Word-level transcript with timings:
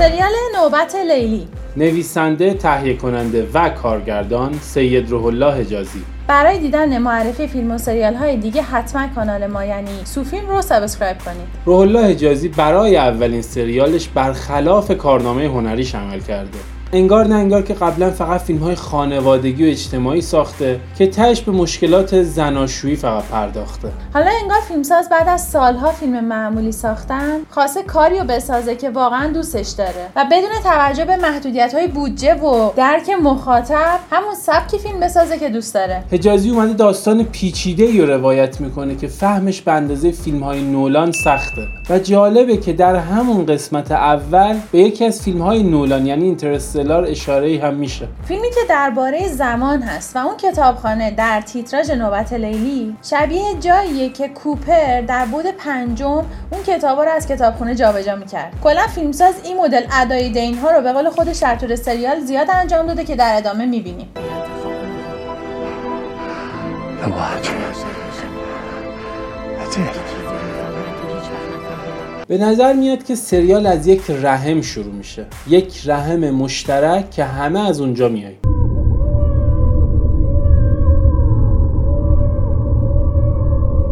سریال 0.00 0.32
نوبت 0.56 0.94
لیلی. 0.94 1.48
نویسنده، 1.76 2.54
تهیه 2.54 2.96
کننده 2.96 3.48
و 3.54 3.68
کارگردان 3.68 4.58
سید 4.60 5.10
روح 5.10 5.24
الله 5.24 5.52
حجازی. 5.52 6.02
برای 6.26 6.58
دیدن 6.58 6.98
معرفی 6.98 7.46
فیلم 7.46 7.70
و 7.70 7.78
سریال 7.78 8.14
های 8.14 8.36
دیگه 8.36 8.62
حتما 8.62 9.08
کانال 9.14 9.46
ما 9.46 9.64
یعنی 9.64 9.90
سوفیلم 10.04 10.48
رو 10.48 10.62
subscribe 10.62 11.18
کنید. 11.18 11.48
روح 11.64 11.78
الله 11.78 12.02
حجازی 12.02 12.48
برای 12.48 12.96
اولین 12.96 13.42
سریالش 13.42 14.08
برخلاف 14.08 14.90
کارنامه 14.90 15.44
هنریش 15.44 15.94
عمل 15.94 16.20
کرده. 16.20 16.58
انگار 16.92 17.26
نه 17.26 17.34
انگار 17.34 17.62
که 17.62 17.74
قبلا 17.74 18.10
فقط 18.10 18.40
فیلم 18.40 18.58
های 18.58 18.74
خانوادگی 18.74 19.64
و 19.64 19.70
اجتماعی 19.70 20.20
ساخته 20.20 20.80
که 20.98 21.06
تهش 21.06 21.40
به 21.40 21.52
مشکلات 21.52 22.22
زناشویی 22.22 22.96
فقط 22.96 23.24
پرداخته. 23.24 23.88
حالا 24.14 24.30
انگار 24.42 24.60
فیلمساز 24.68 25.08
بعد 25.08 25.28
از 25.28 25.48
سالها 25.48 25.92
فیلم 25.92 26.24
معمولی 26.24 26.72
ساختن 26.72 27.40
خواسته 27.50 27.82
کاری 27.82 28.18
رو 28.18 28.24
بسازه 28.24 28.76
که 28.76 28.90
واقعا 28.90 29.32
دوستش 29.32 29.68
داره 29.68 30.06
و 30.16 30.24
بدون 30.32 30.50
توجه 30.64 31.04
به 31.04 31.16
محدودیت 31.16 31.74
های 31.74 31.88
بودجه 31.88 32.34
و 32.34 32.70
درک 32.76 33.10
مخاطب 33.22 33.98
همون 34.10 34.34
سبکی 34.34 34.78
فیلم 34.78 35.00
بسازه 35.00 35.38
که 35.38 35.48
دوست 35.48 35.74
داره. 35.74 36.04
حجازی 36.12 36.50
اومده 36.50 36.72
داستان 36.72 37.24
پیچیده 37.24 37.84
ای 37.84 38.00
رو 38.00 38.06
روایت 38.06 38.60
می‌کنه 38.60 38.96
که 38.96 39.08
فهمش 39.08 39.60
به 39.60 39.72
اندازه 39.72 40.10
فیلم 40.10 40.42
های 40.42 40.62
نولان 40.62 41.12
سخته 41.12 41.68
و 41.90 41.98
جالبه 41.98 42.56
که 42.56 42.72
در 42.72 42.96
همون 42.96 43.46
قسمت 43.46 43.92
اول 43.92 44.56
به 44.72 44.78
یکی 44.78 45.04
از 45.04 45.22
فیلم 45.22 45.42
های 45.42 45.62
نولان 45.62 46.06
یعنی 46.06 46.24
اینترست 46.24 46.79
استرلار 46.80 47.04
اشاره 47.04 47.60
هم 47.62 47.74
میشه. 47.74 48.08
فیلمی 48.24 48.50
که 48.50 48.60
درباره 48.68 49.28
زمان 49.28 49.82
هست 49.82 50.16
و 50.16 50.18
اون 50.18 50.36
کتابخانه 50.36 51.10
در 51.10 51.40
تیتراژ 51.40 51.90
نوبت 51.90 52.32
لیلی 52.32 52.96
شبیه 53.02 53.42
جاییه 53.60 54.08
که 54.08 54.28
کوپر 54.28 55.00
در 55.00 55.26
بود 55.26 55.44
پنجم 55.46 56.24
اون 56.50 56.62
کتابا 56.66 57.04
رو 57.04 57.10
از 57.10 57.28
کتابخونه 57.28 57.74
جابجا 57.74 58.16
می‌کرد. 58.16 58.52
کلا 58.64 58.86
فیلمساز 58.94 59.34
این 59.44 59.60
مدل 59.60 59.82
ادای 59.92 60.28
دین 60.28 60.58
ها 60.58 60.70
رو 60.70 60.82
به 60.82 60.92
قول 60.92 61.10
خودش 61.10 61.38
در 61.38 61.56
طول 61.56 61.74
سریال 61.74 62.20
زیاد 62.20 62.50
انجام 62.50 62.86
داده 62.86 63.04
که 63.04 63.16
در 63.16 63.36
ادامه 63.36 63.66
می‌بینیم. 63.66 64.08
به 72.30 72.38
نظر 72.38 72.72
میاد 72.72 73.04
که 73.04 73.14
سریال 73.14 73.66
از 73.66 73.86
یک 73.86 74.10
رحم 74.10 74.60
شروع 74.60 74.92
میشه. 74.92 75.26
یک 75.48 75.80
رحم 75.86 76.30
مشترک 76.30 77.10
که 77.10 77.24
همه 77.24 77.68
از 77.68 77.80
اونجا 77.80 78.08
میاییم. 78.08 78.38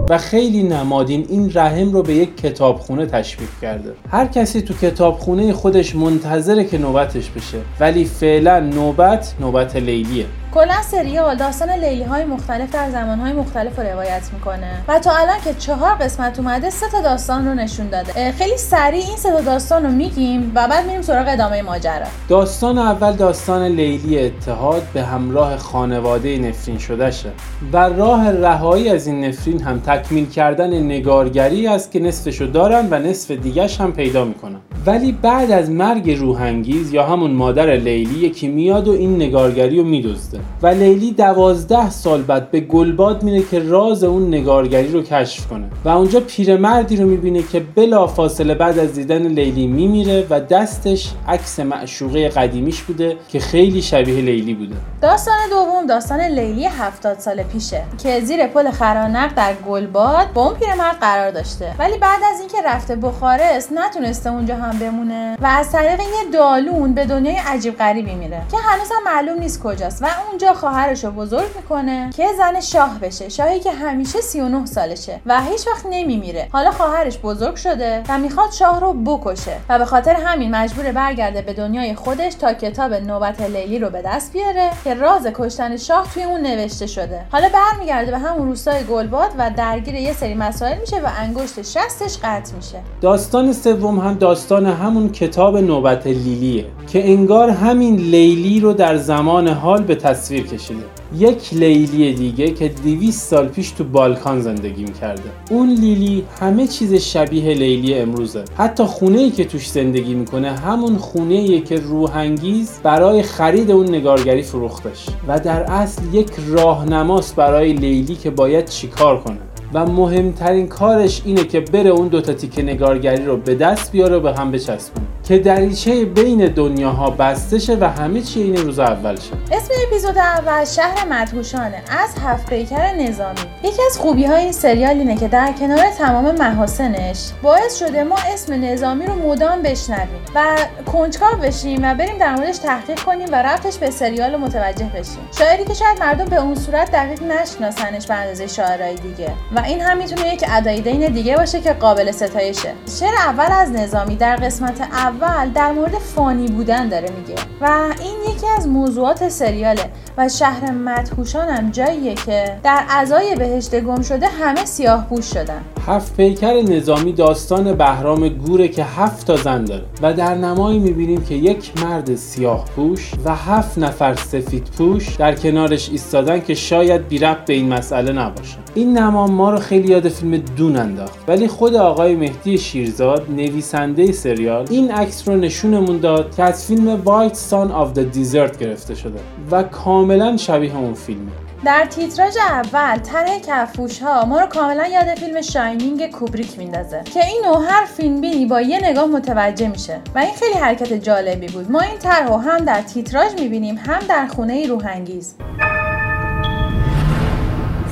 و 0.08 0.18
خیلی 0.18 0.62
نمادین 0.62 1.26
این 1.28 1.50
رحم 1.54 1.92
رو 1.92 2.02
به 2.02 2.14
یک 2.14 2.36
کتابخونه 2.36 3.06
تشبیه 3.06 3.48
کرده. 3.62 3.92
هر 4.10 4.26
کسی 4.26 4.62
تو 4.62 4.74
کتابخونه 4.74 5.52
خودش 5.52 5.96
منتظره 5.96 6.64
که 6.64 6.78
نوبتش 6.78 7.30
بشه. 7.30 7.58
ولی 7.80 8.04
فعلا 8.04 8.60
نوبت 8.60 9.34
نوبت 9.40 9.76
لیلیه. 9.76 10.26
کلا 10.54 10.82
سریال 10.82 11.36
داستان 11.36 11.70
لیلی 11.70 12.02
های 12.02 12.24
مختلف 12.24 12.72
در 12.72 12.90
زمان 12.90 13.18
های 13.18 13.32
مختلف 13.32 13.78
رو 13.78 13.86
روایت 13.86 14.22
می‌کنه. 14.32 14.84
و 14.88 14.98
تا 14.98 15.12
الان 15.16 15.40
که 15.44 15.54
چهار 15.54 15.94
قسمت 15.94 16.38
اومده 16.38 16.70
سه 16.70 16.86
تا 16.92 17.00
داستان 17.00 17.48
رو 17.48 17.54
نشون 17.54 17.88
داده. 17.88 18.32
خیلی 18.32 18.56
سریع 18.56 19.04
این 19.06 19.16
سه 19.16 19.30
تا 19.30 19.40
داستان 19.40 19.84
رو 19.84 19.90
میگیم 19.90 20.52
و 20.54 20.68
بعد 20.68 20.86
میریم 20.86 21.02
سراغ 21.02 21.24
ادامه 21.28 21.62
ماجرا. 21.62 22.06
داستان 22.28 22.78
اول 22.78 23.12
داستان 23.12 23.62
لیلی 23.62 24.18
اتحاد 24.18 24.82
به 24.94 25.02
همراه 25.02 25.56
خانواده 25.56 26.38
نفرین 26.38 26.78
شدهشه. 26.78 27.30
و 27.72 27.76
راه 27.76 28.30
رهایی 28.30 28.88
از 28.88 29.06
این 29.06 29.24
نفرین 29.24 29.62
هم 29.62 29.80
تکمیل 29.80 30.30
کردن 30.30 30.82
نگارگری 30.82 31.66
است 31.68 31.92
که 31.92 32.00
نصفشو 32.00 32.44
دارن 32.44 32.88
و 32.90 32.98
نصف 32.98 33.30
دیگش 33.30 33.80
هم 33.80 33.92
پیدا 33.92 34.24
می‌کنن. 34.24 34.60
ولی 34.88 35.12
بعد 35.12 35.50
از 35.50 35.70
مرگ 35.70 36.10
روحانگیز 36.10 36.92
یا 36.92 37.06
همون 37.06 37.30
مادر 37.30 37.76
لیلی 37.76 38.18
یکی 38.18 38.48
میاد 38.48 38.88
و 38.88 38.92
این 38.92 39.16
نگارگری 39.16 39.78
رو 39.78 39.84
میدزده. 39.84 40.40
و 40.62 40.66
لیلی 40.66 41.12
دوازده 41.12 41.90
سال 41.90 42.22
بعد 42.22 42.50
به 42.50 42.60
گلباد 42.60 43.22
میره 43.22 43.42
که 43.50 43.58
راز 43.58 44.04
اون 44.04 44.28
نگارگری 44.28 44.88
رو 44.92 45.02
کشف 45.02 45.46
کنه. 45.46 45.64
و 45.84 45.88
اونجا 45.88 46.20
پیرمردی 46.20 46.96
رو 46.96 47.08
می‌بینه 47.08 47.42
که 47.42 47.60
بلا 47.60 48.06
فاصله 48.06 48.54
بعد 48.54 48.78
از 48.78 48.94
دیدن 48.94 49.26
لیلی 49.26 49.66
میمیره 49.66 50.26
و 50.30 50.40
دستش 50.40 51.12
عکس 51.28 51.60
معشوقه 51.60 52.28
قدیمیش 52.28 52.82
بوده 52.82 53.16
که 53.28 53.40
خیلی 53.40 53.82
شبیه 53.82 54.20
لیلی 54.20 54.54
بوده. 54.54 54.74
داستان 55.02 55.36
دوم 55.50 55.86
داستان 55.86 56.20
لیلی 56.20 56.64
هفتاد 56.64 57.18
سال 57.18 57.42
پیشه 57.42 57.82
که 58.02 58.20
زیر 58.20 58.46
پل 58.46 58.70
خرانق 58.70 59.34
در 59.34 59.54
گلباد 59.68 60.32
با 60.34 60.44
اون 60.44 60.54
پیرمرد 60.54 60.96
قرار 61.00 61.30
داشته. 61.30 61.74
ولی 61.78 61.98
بعد 61.98 62.20
از 62.34 62.40
اینکه 62.40 62.58
رفته 62.64 62.96
بخارست 62.96 63.72
نتونسته 63.72 64.30
اونجا 64.32 64.56
هم 64.56 64.77
بمونه. 64.78 65.36
و 65.40 65.46
از 65.46 65.72
طریق 65.72 66.00
یه 66.00 66.30
دالون 66.32 66.94
به 66.94 67.04
دنیای 67.04 67.36
عجیب 67.36 67.78
غریبی 67.78 68.14
میره 68.14 68.42
که 68.50 68.56
هنوز 68.56 68.88
معلوم 69.06 69.38
نیست 69.38 69.62
کجاست 69.62 70.02
و 70.02 70.06
اونجا 70.28 70.54
خواهرش 70.54 71.04
رو 71.04 71.10
بزرگ 71.10 71.56
می‌کنه 71.56 72.10
که 72.16 72.26
زن 72.38 72.60
شاه 72.60 72.98
بشه 72.98 73.28
شاهی 73.28 73.60
که 73.60 73.72
همیشه 73.72 74.20
39 74.20 74.66
سالشه 74.66 75.20
و 75.26 75.42
هیچ 75.42 75.66
وقت 75.66 75.86
نمیمیره. 75.90 76.48
حالا 76.52 76.70
خواهرش 76.70 77.18
بزرگ 77.18 77.56
شده 77.56 78.02
و 78.08 78.18
می‌خواد 78.18 78.52
شاه 78.52 78.80
رو 78.80 78.92
بکشه 78.92 79.56
و 79.68 79.78
به 79.78 79.84
خاطر 79.84 80.14
همین 80.14 80.56
مجبور 80.56 80.92
برگرده 80.92 81.42
به 81.42 81.52
دنیای 81.52 81.94
خودش 81.94 82.34
تا 82.34 82.52
کتاب 82.52 82.94
نوبت 82.94 83.40
لیلی 83.40 83.78
رو 83.78 83.90
به 83.90 84.02
دست 84.02 84.32
بیاره 84.32 84.70
که 84.84 84.94
راز 84.94 85.26
کشتن 85.26 85.76
شاه 85.76 86.06
توی 86.14 86.22
اون 86.22 86.40
نوشته 86.40 86.86
شده. 86.86 87.20
حالا 87.32 87.48
برمیگرده 87.48 88.10
به 88.10 88.18
همون 88.18 88.48
روستای 88.48 88.84
گلباد 88.84 89.30
و 89.38 89.50
درگیر 89.56 89.94
یه 89.94 90.12
سری 90.12 90.34
مسائل 90.34 90.78
میشه 90.80 90.96
و 90.96 91.08
انگشت 91.18 91.62
شستش 91.62 92.18
قطع 92.22 92.54
میشه. 92.56 92.78
داستان 93.00 93.52
سوم 93.52 93.98
هم 93.98 94.14
داستان 94.14 94.66
همون 94.68 95.08
کتاب 95.08 95.56
نوبت 95.58 96.06
لیلیه 96.06 96.64
که 96.86 97.10
انگار 97.10 97.50
همین 97.50 97.96
لیلی 97.96 98.60
رو 98.60 98.72
در 98.72 98.96
زمان 98.96 99.48
حال 99.48 99.82
به 99.82 99.94
تصویر 99.94 100.46
کشیده. 100.46 100.84
یک 101.16 101.54
لیلی 101.54 102.12
دیگه 102.14 102.50
که 102.50 102.68
200 102.84 103.30
سال 103.30 103.48
پیش 103.48 103.70
تو 103.70 103.84
بالکان 103.84 104.40
زندگی 104.40 104.82
می‌کرده. 104.82 105.22
اون 105.50 105.68
لیلی 105.68 106.24
همه 106.40 106.66
چیز 106.66 106.94
شبیه 106.94 107.54
لیلی 107.54 107.94
امروزه. 107.94 108.44
حتی 108.56 108.84
خونه 108.84 109.18
ای 109.18 109.30
که 109.30 109.44
توش 109.44 109.70
زندگی 109.70 110.14
می‌کنه 110.14 110.50
همون 110.50 110.96
خونه 110.96 111.34
ای 111.34 111.60
که 111.60 111.76
روحانگیز 111.76 112.80
برای 112.82 113.22
خرید 113.22 113.70
اون 113.70 113.88
نگارگری 113.88 114.42
فروختش. 114.42 115.06
و 115.28 115.40
در 115.40 115.62
اصل 115.62 116.02
یک 116.12 116.30
راهنماست 116.48 117.36
برای 117.36 117.72
لیلی 117.72 118.14
که 118.14 118.30
باید 118.30 118.64
چیکار 118.68 119.20
کنه. 119.20 119.38
و 119.72 119.86
مهمترین 119.86 120.66
کارش 120.66 121.22
اینه 121.24 121.44
که 121.44 121.60
بره 121.60 121.90
اون 121.90 122.08
دوتا 122.08 122.32
تیکه 122.32 122.62
نگارگری 122.62 123.24
رو 123.24 123.36
به 123.36 123.54
دست 123.54 123.92
بیاره 123.92 124.16
و 124.16 124.20
به 124.20 124.34
هم 124.34 124.50
بچسبونه. 124.50 125.06
که 125.28 125.38
دریچه 125.38 126.04
بین 126.04 126.46
دنیاها 126.46 127.10
بسته 127.10 127.58
شه 127.58 127.76
و 127.80 127.84
همه 127.84 128.20
چی 128.20 128.42
این 128.42 128.56
روز 128.56 128.78
اول 128.78 129.16
شه. 129.16 129.56
اسم 129.56 129.74
اپیزود 129.86 130.18
اول 130.18 130.64
شهر 130.64 131.06
مدهوشانه. 131.08 131.82
از 132.02 132.14
هفت 132.24 132.50
پیکر 132.50 132.94
نظامی. 132.94 133.40
یکی 133.62 133.82
از 133.90 133.98
خوبی 133.98 134.24
های 134.24 134.42
این 134.42 134.52
سریال 134.52 134.98
اینه 134.98 135.16
که 135.16 135.28
در 135.28 135.52
کنار 135.52 135.90
تمام 135.98 136.34
محاسنش 136.34 137.30
باعث 137.42 137.78
شده 137.78 138.04
ما 138.04 138.16
اسم 138.34 138.64
نظامی 138.64 139.06
رو 139.06 139.14
مدام 139.14 139.62
بشنویم 139.62 140.20
و 140.34 140.56
کنجکاو 140.92 141.38
بشیم 141.42 141.80
و 141.82 141.94
بریم 141.94 142.18
در 142.18 142.34
موردش 142.34 142.58
تحقیق 142.58 143.00
کنیم 143.00 143.28
و 143.32 143.42
ربطش 143.42 143.78
به 143.78 143.90
سریال 143.90 144.36
متوجه 144.36 144.86
بشیم. 144.86 145.28
شاعری 145.38 145.64
که 145.64 145.74
شاید 145.74 146.00
مردم 146.00 146.24
به 146.24 146.36
اون 146.36 146.54
صورت 146.54 146.90
دقیق 146.92 147.22
نشناسنش 147.22 148.06
به 148.06 148.14
اندازه 148.14 148.46
شاعرای 148.46 148.94
دیگه. 148.94 149.32
و 149.56 149.60
این 149.60 149.80
هم 149.80 149.98
می‌تونه 149.98 150.34
یک 150.34 150.44
ادای 150.48 150.80
دین 150.80 151.06
دیگه 151.12 151.36
باشه 151.36 151.60
که 151.60 151.72
قابل 151.72 152.10
ستایشه. 152.10 152.72
شعر 153.00 153.14
اول 153.14 153.52
از 153.52 153.72
نظامی 153.72 154.16
در 154.16 154.36
قسمت 154.36 154.80
اول 154.80 155.17
در 155.54 155.72
مورد 155.72 155.94
فانی 155.98 156.48
بودن 156.48 156.88
داره 156.88 157.08
میگه 157.18 157.34
و 157.60 157.94
این 158.00 158.34
یکی 158.34 158.46
از 158.56 158.68
موضوعات 158.68 159.28
سریاله 159.28 159.90
و 160.18 160.28
شهر 160.28 160.70
مدهوشان 160.70 161.48
هم 161.48 161.70
جاییه 161.70 162.14
که 162.14 162.58
در 162.62 162.84
ازای 162.90 163.36
بهشت 163.36 163.80
گم 163.80 164.02
شده 164.02 164.26
همه 164.26 164.64
سیاه 164.64 165.06
پوش 165.08 165.24
شدن. 165.24 165.60
هفت 165.86 166.16
پیکر 166.16 166.62
نظامی 166.62 167.12
داستان 167.12 167.74
بهرام 167.74 168.28
گوره 168.28 168.68
که 168.68 168.84
هفت 168.84 169.26
تا 169.26 169.36
زن 169.36 169.64
داره 169.64 169.84
و 170.02 170.12
در 170.12 170.34
نمایی 170.34 170.78
می‌بینیم 170.78 171.24
که 171.24 171.34
یک 171.34 171.84
مرد 171.84 172.14
سیاه 172.14 172.64
پوش 172.64 173.12
و 173.24 173.34
هفت 173.34 173.78
نفر 173.78 174.14
سفید 174.14 174.68
پوش 174.78 175.16
در 175.16 175.34
کنارش 175.34 175.90
ایستادن 175.90 176.40
که 176.40 176.54
شاید 176.54 177.08
بی 177.08 177.18
به 177.18 177.52
این 177.52 177.68
مسئله 177.68 178.12
نباشه. 178.12 178.56
این 178.74 178.98
نما 178.98 179.26
ما 179.26 179.50
رو 179.50 179.58
خیلی 179.58 179.88
یاد 179.88 180.08
فیلم 180.08 180.36
Dune 180.56 180.76
انداخت. 180.76 181.18
ولی 181.28 181.48
خود 181.48 181.74
آقای 181.74 182.16
مهدی 182.16 182.58
شیرزاد 182.58 183.30
نویسنده 183.30 184.12
سریال 184.12 184.66
این 184.70 184.92
عکس 185.08 185.28
رو 185.28 185.36
نشونمون 185.36 185.98
داد 185.98 186.34
که 186.36 186.42
از 186.42 186.66
فیلم 186.66 187.02
White 187.02 187.34
Sun 187.34 187.72
of 187.72 187.94
the 187.94 187.98
Desert 187.98 188.58
گرفته 188.58 188.94
شده 188.94 189.18
و 189.50 189.62
کاملا 189.62 190.36
شبیه 190.36 190.76
اون 190.76 190.94
فیلمه. 190.94 191.30
در 191.64 191.84
تیتراژ 191.84 192.36
اول 192.36 192.96
تنه 192.96 193.40
کفوش 193.40 194.02
ها 194.02 194.24
ما 194.24 194.40
رو 194.40 194.46
کاملا 194.46 194.86
یاد 194.86 195.18
فیلم 195.18 195.40
شاینینگ 195.40 196.10
کوبریک 196.10 196.58
میندازه 196.58 197.02
که 197.14 197.20
اینو 197.24 197.54
هر 197.54 197.84
فیلم 197.84 198.20
بینی 198.20 198.46
با 198.46 198.60
یه 198.60 198.90
نگاه 198.90 199.06
متوجه 199.06 199.68
میشه 199.68 200.00
و 200.14 200.18
این 200.18 200.34
خیلی 200.34 200.54
حرکت 200.54 200.92
جالبی 200.92 201.46
بود. 201.46 201.70
ما 201.70 201.80
این 201.80 201.98
طرح 201.98 202.32
هم 202.32 202.64
در 202.64 202.82
تیتراژ 202.82 203.32
می‌بینیم 203.40 203.76
هم 203.86 204.00
در 204.08 204.26
خونه 204.26 204.66
روحانگیز. 204.66 205.34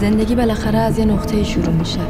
زندگی 0.01 0.35
بالاخره 0.35 0.79
از 0.79 0.99
یه 0.99 1.05
نقطه 1.05 1.45
شروع 1.45 1.75
میشه. 1.75 2.01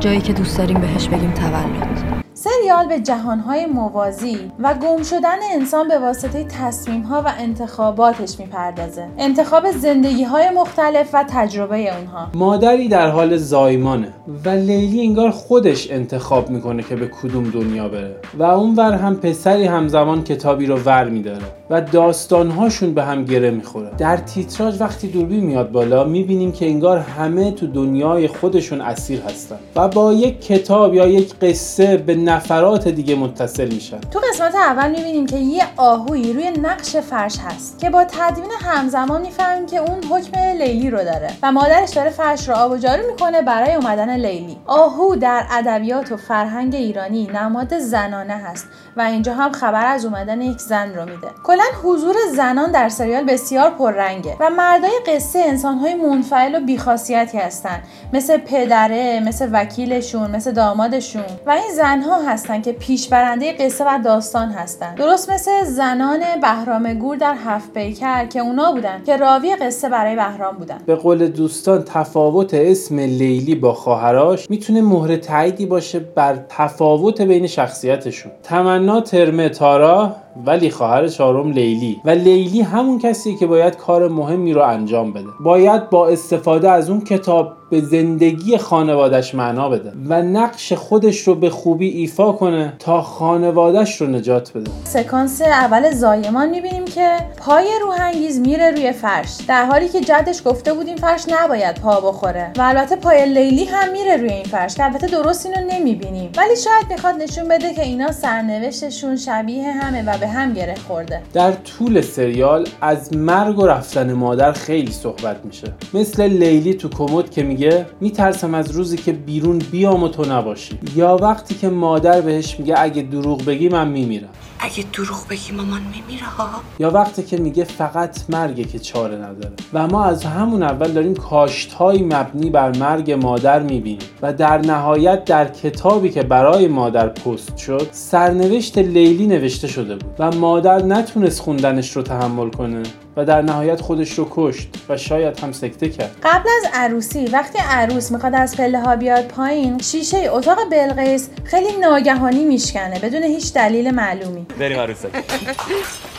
جایی 0.00 0.20
که 0.20 0.32
دوست 0.32 0.58
داریم 0.58 0.80
بهش 0.80 1.08
بگیم 1.08 1.32
تولد. 1.32 2.22
سریال 2.44 2.88
به 2.88 3.00
جهانهای 3.00 3.66
موازی 3.66 4.38
و 4.58 4.74
گم 4.74 5.02
شدن 5.02 5.36
انسان 5.52 5.88
به 5.88 5.98
واسطه 5.98 6.44
تصمیمها 6.44 7.22
و 7.26 7.32
انتخاباتش 7.38 8.40
می‌پردازه. 8.40 9.08
انتخاب 9.18 9.70
زندگی 9.70 10.24
های 10.24 10.50
مختلف 10.50 11.10
و 11.12 11.24
تجربه 11.28 11.96
اونها. 11.96 12.28
مادری 12.34 12.88
در 12.88 13.10
حال 13.10 13.36
زایمانه 13.36 14.08
و 14.44 14.48
لیلی 14.48 15.06
انگار 15.06 15.30
خودش 15.30 15.90
انتخاب 15.90 16.50
می‌کنه 16.50 16.82
که 16.82 16.96
به 16.96 17.06
کدوم 17.22 17.50
دنیا 17.50 17.88
بره. 17.88 18.16
و 18.38 18.42
اونور 18.42 18.92
هم 18.92 19.16
پسری 19.16 19.64
همزمان 19.64 20.24
کتابی 20.24 20.66
رو 20.66 20.76
ور 20.76 21.08
میداره 21.08 21.44
و 21.70 21.80
داستانهاشون 21.80 22.94
به 22.94 23.02
هم 23.02 23.24
گره 23.24 23.50
می‌خوره. 23.50 23.90
در 23.98 24.16
تیتراژ 24.16 24.80
وقتی 24.80 25.08
دوربین 25.08 25.44
میاد 25.44 25.72
بالا 25.72 26.04
می‌بینیم 26.04 26.52
که 26.52 26.66
انگار 26.66 26.98
همه 26.98 27.50
تو 27.50 27.66
دنیای 27.66 28.28
خودشون 28.28 28.80
اسیر 28.80 29.20
هستن. 29.20 29.56
و 29.76 29.88
با 29.88 30.12
یک 30.12 30.40
کتاب 30.46 30.94
یا 30.94 31.06
یک 31.06 31.34
قصه 31.34 31.96
به 31.96 32.14
نفرات 32.32 32.88
دیگه 32.88 33.14
متصل 33.14 33.68
میشن. 33.68 34.00
تو 34.00 34.20
قسمت 34.30 34.54
اول 34.54 34.90
می‌بینیم 34.90 35.26
که 35.26 35.36
یه 35.36 35.64
آهویی 35.76 36.32
روی 36.32 36.50
نقش 36.50 36.96
فرش 36.96 37.38
هست 37.38 37.78
که 37.78 37.90
با 37.90 38.04
تدوین 38.04 38.50
همزمان 38.60 39.20
می‌فهمیم 39.20 39.66
که 39.66 39.76
اون 39.76 40.04
حکم 40.10 40.40
لیلی 40.40 40.90
رو 40.90 40.98
داره 40.98 41.30
و 41.42 41.52
مادرش 41.52 41.90
داره 41.90 42.10
فرش 42.10 42.48
رو 42.48 42.54
آب 42.54 42.72
و 42.72 42.76
جارو 42.76 43.06
می‌کنه 43.06 43.42
برای 43.42 43.74
اومدن 43.74 44.16
لیلی. 44.16 44.56
آهو 44.66 45.16
در 45.16 45.44
ادبیات 45.50 46.12
و 46.12 46.16
فرهنگ 46.16 46.74
ایرانی 46.74 47.26
نماد 47.26 47.78
زنانه 47.78 48.34
هست 48.34 48.66
و 48.96 49.00
اینجا 49.00 49.34
هم 49.34 49.52
خبر 49.52 49.86
از 49.86 50.04
اومدن 50.04 50.40
یک 50.40 50.58
زن 50.58 50.94
رو 50.94 51.04
میده. 51.04 51.28
کلا 51.44 51.64
حضور 51.82 52.16
زنان 52.36 52.72
در 52.72 52.88
سریال 52.88 53.24
بسیار 53.24 53.70
پررنگه 53.70 54.36
و 54.40 54.50
مردای 54.50 54.92
قصه 55.06 55.38
انسانهای 55.38 55.94
منفعل 55.94 56.54
و 56.54 56.60
بیخاصیتی 56.60 57.38
هستن. 57.38 57.82
مثل 58.12 58.36
پدره 58.36 59.20
مثل 59.20 59.48
وکیلشون 59.52 60.30
مثل 60.30 60.52
دامادشون. 60.52 61.24
و 61.46 61.50
این 61.50 61.74
زنها 61.76 62.21
هستن 62.28 62.62
که 62.62 62.72
پیشبرنده 62.72 63.52
قصه 63.52 63.84
و 63.84 63.98
داستان 64.04 64.48
هستن. 64.48 64.94
درست 64.94 65.30
مثل 65.30 65.64
زنان 65.64 66.20
بهرام 66.42 66.94
گور 66.94 67.16
در 67.16 67.34
هفت 67.44 67.72
پیکر 67.72 68.26
که 68.26 68.40
اونا 68.40 68.72
بودن 68.72 69.02
که 69.06 69.16
راوی 69.16 69.56
قصه 69.56 69.88
برای 69.88 70.16
بهرام 70.16 70.56
بودن. 70.56 70.78
به 70.86 70.94
قول 70.94 71.28
دوستان 71.28 71.82
تفاوت 71.82 72.54
اسم 72.54 72.98
لیلی 72.98 73.54
با 73.54 73.74
خواهراش 73.74 74.50
می‌تونه 74.50 74.82
مهر 74.82 75.16
تاییدی 75.16 75.66
باشه 75.66 75.98
بر 75.98 76.38
تفاوت 76.48 77.22
بین 77.22 77.46
شخصیتشون. 77.46 78.32
تمنا 78.42 79.00
ترمه 79.00 79.48
تارا 79.48 80.16
ولی 80.46 80.70
خواهر 80.70 81.08
چهارم 81.08 81.50
لیلی. 81.52 82.00
و 82.04 82.10
لیلی 82.10 82.60
همون 82.60 82.98
کسی 82.98 83.36
که 83.36 83.46
باید 83.46 83.76
کار 83.76 84.08
مهمی 84.08 84.52
رو 84.52 84.62
انجام 84.62 85.12
بده. 85.12 85.28
باید 85.40 85.90
با 85.90 86.08
استفاده 86.08 86.70
از 86.70 86.90
اون 86.90 87.00
کتاب 87.00 87.52
به 87.70 87.80
زندگی 87.80 88.58
خانوادش 88.58 89.34
معنا 89.34 89.68
بده 89.68 89.92
و 90.08 90.22
نقش 90.22 90.72
خودش 90.72 91.20
رو 91.20 91.34
به 91.34 91.50
خوبی 91.50 91.88
ایفا 91.88 92.32
کنه 92.32 92.72
تا 92.78 93.02
خانوادش 93.02 94.00
رو 94.00 94.06
نجات 94.06 94.52
بده. 94.52 94.70
سکانس 94.84 95.42
اول 95.42 95.90
زایمان 95.90 96.50
می‌بینیم 96.50 96.84
که 96.84 97.16
پای 97.38 97.66
روحانگیز 97.82 98.40
میره 98.40 98.70
روی 98.70 98.92
فرش. 98.92 99.36
در 99.48 99.64
حالی 99.64 99.88
که 99.88 100.00
جدش 100.00 100.42
گفته 100.46 100.72
بود 100.72 100.86
این 100.86 100.96
فرش 100.96 101.24
نباید 101.28 101.74
پا 101.74 102.00
بخوره. 102.00 102.52
و 102.58 102.62
البته 102.62 102.96
پای 102.96 103.26
لیلی 103.26 103.64
هم 103.64 103.92
میره 103.92 104.16
روی 104.16 104.32
این 104.32 104.44
فرش 104.44 104.74
که 104.74 104.84
البته 104.84 105.06
درست 105.06 105.46
اینو 105.46 105.72
نمی‌بینیم. 105.72 106.30
ولی 106.36 106.56
شاید 106.56 106.86
می‌خواد 106.90 107.14
نشون 107.22 107.48
بده 107.48 107.74
که 107.74 107.82
اینا 107.82 108.12
سرنوشتشون 108.12 109.16
شبیه 109.16 109.72
همه 109.72 110.02
و 110.02 110.18
به 110.22 110.28
هم 110.28 110.52
گره 110.52 110.74
خورده. 110.88 111.22
در 111.32 111.52
طول 111.52 112.00
سریال 112.00 112.68
از 112.80 113.16
مرگ 113.16 113.58
و 113.58 113.66
رفتن 113.66 114.12
مادر 114.12 114.52
خیلی 114.52 114.92
صحبت 114.92 115.44
میشه. 115.44 115.72
مثل 115.94 116.22
لیلی 116.22 116.74
تو 116.74 116.88
کمد 116.88 117.30
که 117.30 117.42
میگه 117.42 117.86
میترسم 118.00 118.54
از 118.54 118.70
روزی 118.70 118.96
که 118.96 119.12
بیرون 119.12 119.58
بیام 119.58 120.02
و 120.02 120.08
تو 120.08 120.24
نباشی. 120.24 120.78
یا 120.96 121.16
وقتی 121.16 121.54
که 121.54 121.68
مادر 121.68 122.20
بهش 122.20 122.58
میگه 122.58 122.74
اگه 122.78 123.02
دروغ 123.02 123.44
بگی 123.44 123.68
من 123.68 123.88
میمیرم. 123.88 124.28
اگه 124.60 124.84
دروغ 124.92 125.28
بگی 125.30 125.52
مامان 125.52 125.80
میمیره 125.80 126.26
ها. 126.26 126.48
یا 126.78 126.90
وقتی 126.90 127.22
که 127.22 127.36
میگه 127.36 127.64
فقط 127.64 128.18
مرگه 128.28 128.64
که 128.64 128.78
چاره 128.78 129.16
نداره. 129.16 129.52
و 129.72 129.86
ما 129.86 130.04
از 130.04 130.24
همون 130.24 130.62
اول 130.62 130.92
داریم 130.92 131.14
کاشتهایی 131.14 132.02
مبنی 132.02 132.50
بر 132.50 132.76
مرگ 132.78 133.12
مادر 133.12 133.62
می‌بینیم. 133.62 134.08
و 134.22 134.32
در 134.32 134.58
نهایت 134.58 135.24
در 135.24 135.48
کتابی 135.48 136.10
که 136.10 136.22
برای 136.22 136.68
مادر 136.68 137.08
پست 137.08 137.56
شد 137.56 137.88
سرنوشت 137.92 138.78
لیلی 138.78 139.26
نوشته 139.26 139.68
شده 139.68 139.96
بود. 139.96 140.11
و 140.18 140.30
مادر 140.30 140.82
نتونست 140.82 141.40
خوندنش 141.40 141.96
رو 141.96 142.02
تحمل 142.02 142.50
کنه 142.50 142.82
و 143.16 143.24
در 143.24 143.42
نهایت 143.42 143.80
خودش 143.80 144.18
رو 144.18 144.28
کشت 144.30 144.68
و 144.88 144.96
شاید 144.96 145.40
هم 145.40 145.52
سکته 145.52 145.88
کرد. 145.88 146.16
قبل 146.22 146.48
از 146.62 146.70
عروسی 146.74 147.26
وقتی 147.26 147.58
عروس 147.70 148.10
می‌خواد 148.10 148.34
از 148.34 148.56
پله 148.56 148.80
ها 148.80 148.96
بیاد 148.96 149.24
پایین 149.24 149.78
شیشه 149.78 150.30
اتاق 150.32 150.58
بلقیس 150.70 151.28
خیلی 151.44 151.76
ناگهانی 151.80 152.44
میشکنه 152.44 152.98
بدون 152.98 153.22
هیچ 153.22 153.52
دلیل 153.52 153.90
معلومی. 153.90 154.46
بریم 154.58 154.78
عروسک. 154.78 155.08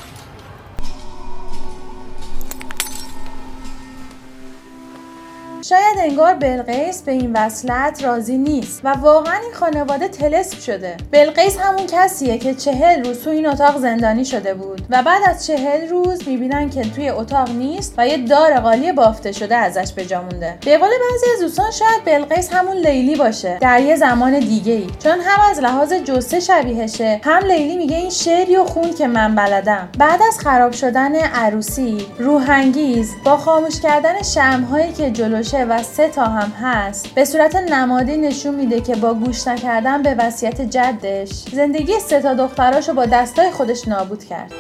شاید 5.64 5.98
انگار 6.00 6.34
بلقیس 6.34 7.02
به 7.02 7.12
این 7.12 7.34
وصلت 7.34 8.04
راضی 8.04 8.38
نیست 8.38 8.82
و 8.84 8.94
واقعا 8.94 9.34
این 9.34 9.54
خانواده 9.54 10.08
تلسم 10.08 10.58
شده. 10.58 10.98
بلقیس 11.12 11.58
همون 11.58 11.88
کسیه 11.88 12.38
که 12.38 12.54
چهل 12.54 13.04
روز 13.04 13.24
تو 13.24 13.30
این 13.30 13.48
اتاق 13.48 13.78
زندانی 13.78 14.26
شده 14.26 14.54
بود 14.54 14.82
و 14.90 15.04
بعد 15.04 15.22
از 15.28 15.48
چهل 15.48 15.90
روز 15.90 16.28
می‌بینن 16.28 16.70
که 16.70 16.82
توی 16.82 17.10
اتاق 17.10 17.50
نیست 17.50 17.94
و 17.98 18.08
یه 18.08 18.18
دار 18.18 18.60
قالی 18.60 18.92
بافته 18.92 19.32
شده 19.32 19.56
ازش 19.56 19.94
به 19.94 20.18
مونده. 20.18 20.58
به 20.66 20.78
قول 20.78 20.90
بعضی 20.90 21.26
از 21.36 21.42
دوستان 21.42 21.72
شاید 21.72 22.06
بلقیس 22.06 22.54
همون 22.54 22.78
لیلی 22.78 23.16
باشه 23.16 23.58
در 23.62 23.82
یه 23.82 23.96
زمان 23.96 24.40
دیگه 24.40 24.74
ای 24.74 24.88
چون 25.04 25.20
هم 25.20 25.52
از 25.52 25.60
لحاظ 25.60 25.94
جسه 25.94 26.40
شبیهشه 26.40 27.22
هم 27.24 27.46
لیلی 27.46 27.78
میگه 27.78 27.98
این 27.98 28.10
شعری 28.10 28.56
و 28.56 28.66
خون 28.66 28.94
که 28.94 29.08
من 29.08 29.36
بلدم. 29.36 29.90
بعد 29.98 30.22
از 30.28 30.40
خراب 30.40 30.72
شدن 30.72 31.16
عروسی 31.16 32.08
روحانگیز 32.20 33.12
با 33.26 33.38
خاموش 33.38 33.82
کردن 33.82 34.22
شمهایی 34.22 34.94
که 34.94 35.12
جلوشه 35.54 35.66
و 35.66 35.84
سه 35.84 36.10
تا 36.10 36.26
هم 36.26 36.50
هست 36.50 37.08
به 37.08 37.26
صورت 37.26 37.56
نمادی 37.56 38.18
نشون 38.18 38.56
میده 38.56 38.82
که 38.82 38.96
با 38.96 39.14
گوش 39.14 39.48
نکردن 39.48 40.04
به 40.04 40.16
وصیت 40.16 40.62
جدش 40.62 41.30
زندگی 41.30 42.00
سه 42.00 42.22
تا 42.22 42.34
دختراشو 42.34 42.94
با 42.94 43.06
دستای 43.06 43.52
خودش 43.52 43.88
نابود 43.88 44.24
کرد. 44.24 44.52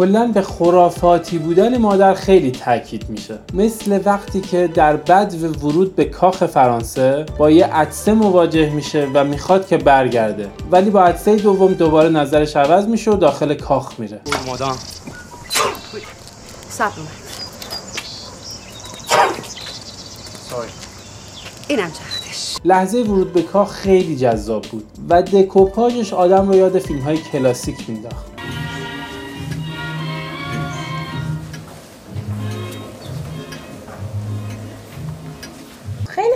کلا 0.00 0.26
به 0.26 0.42
خرافاتی 0.42 1.38
بودن 1.38 1.78
مادر 1.78 2.14
خیلی 2.14 2.50
تاکید 2.50 3.10
میشه. 3.10 3.38
مثل 3.54 4.00
وقتی 4.04 4.40
که 4.40 4.66
در 4.74 4.96
بد 4.96 5.34
ورود 5.62 5.96
به 5.96 6.04
کاخ 6.04 6.46
فرانسه 6.46 7.26
با 7.38 7.50
یه 7.50 7.66
عدسه 7.66 8.12
مواجه 8.12 8.70
میشه 8.70 9.08
و 9.14 9.24
می‌خواد 9.24 9.66
که 9.66 9.76
برگرده. 9.76 10.48
ولی 10.70 10.90
با 10.90 11.02
عدسه 11.04 11.36
دوم 11.36 11.72
دوباره 11.72 12.08
نظرش 12.08 12.56
عوض 12.56 12.86
میشه 12.86 13.10
و 13.10 13.16
داخل 13.16 13.54
کاخ 13.54 14.00
میره. 14.00 14.20
اینم 21.68 21.90
چختش 21.90 22.56
لحظه 22.64 23.02
ورود 23.02 23.32
به 23.32 23.42
کاخ 23.42 23.70
خیلی 23.72 24.16
جذاب 24.16 24.62
بود 24.62 24.84
و 25.08 25.22
دکوپاژش 25.22 26.12
آدم 26.12 26.48
رو 26.48 26.54
یاد 26.54 26.78
فیلم 26.78 27.00
های 27.00 27.18
کلاسیک 27.18 27.76
مینداخت. 27.88 28.30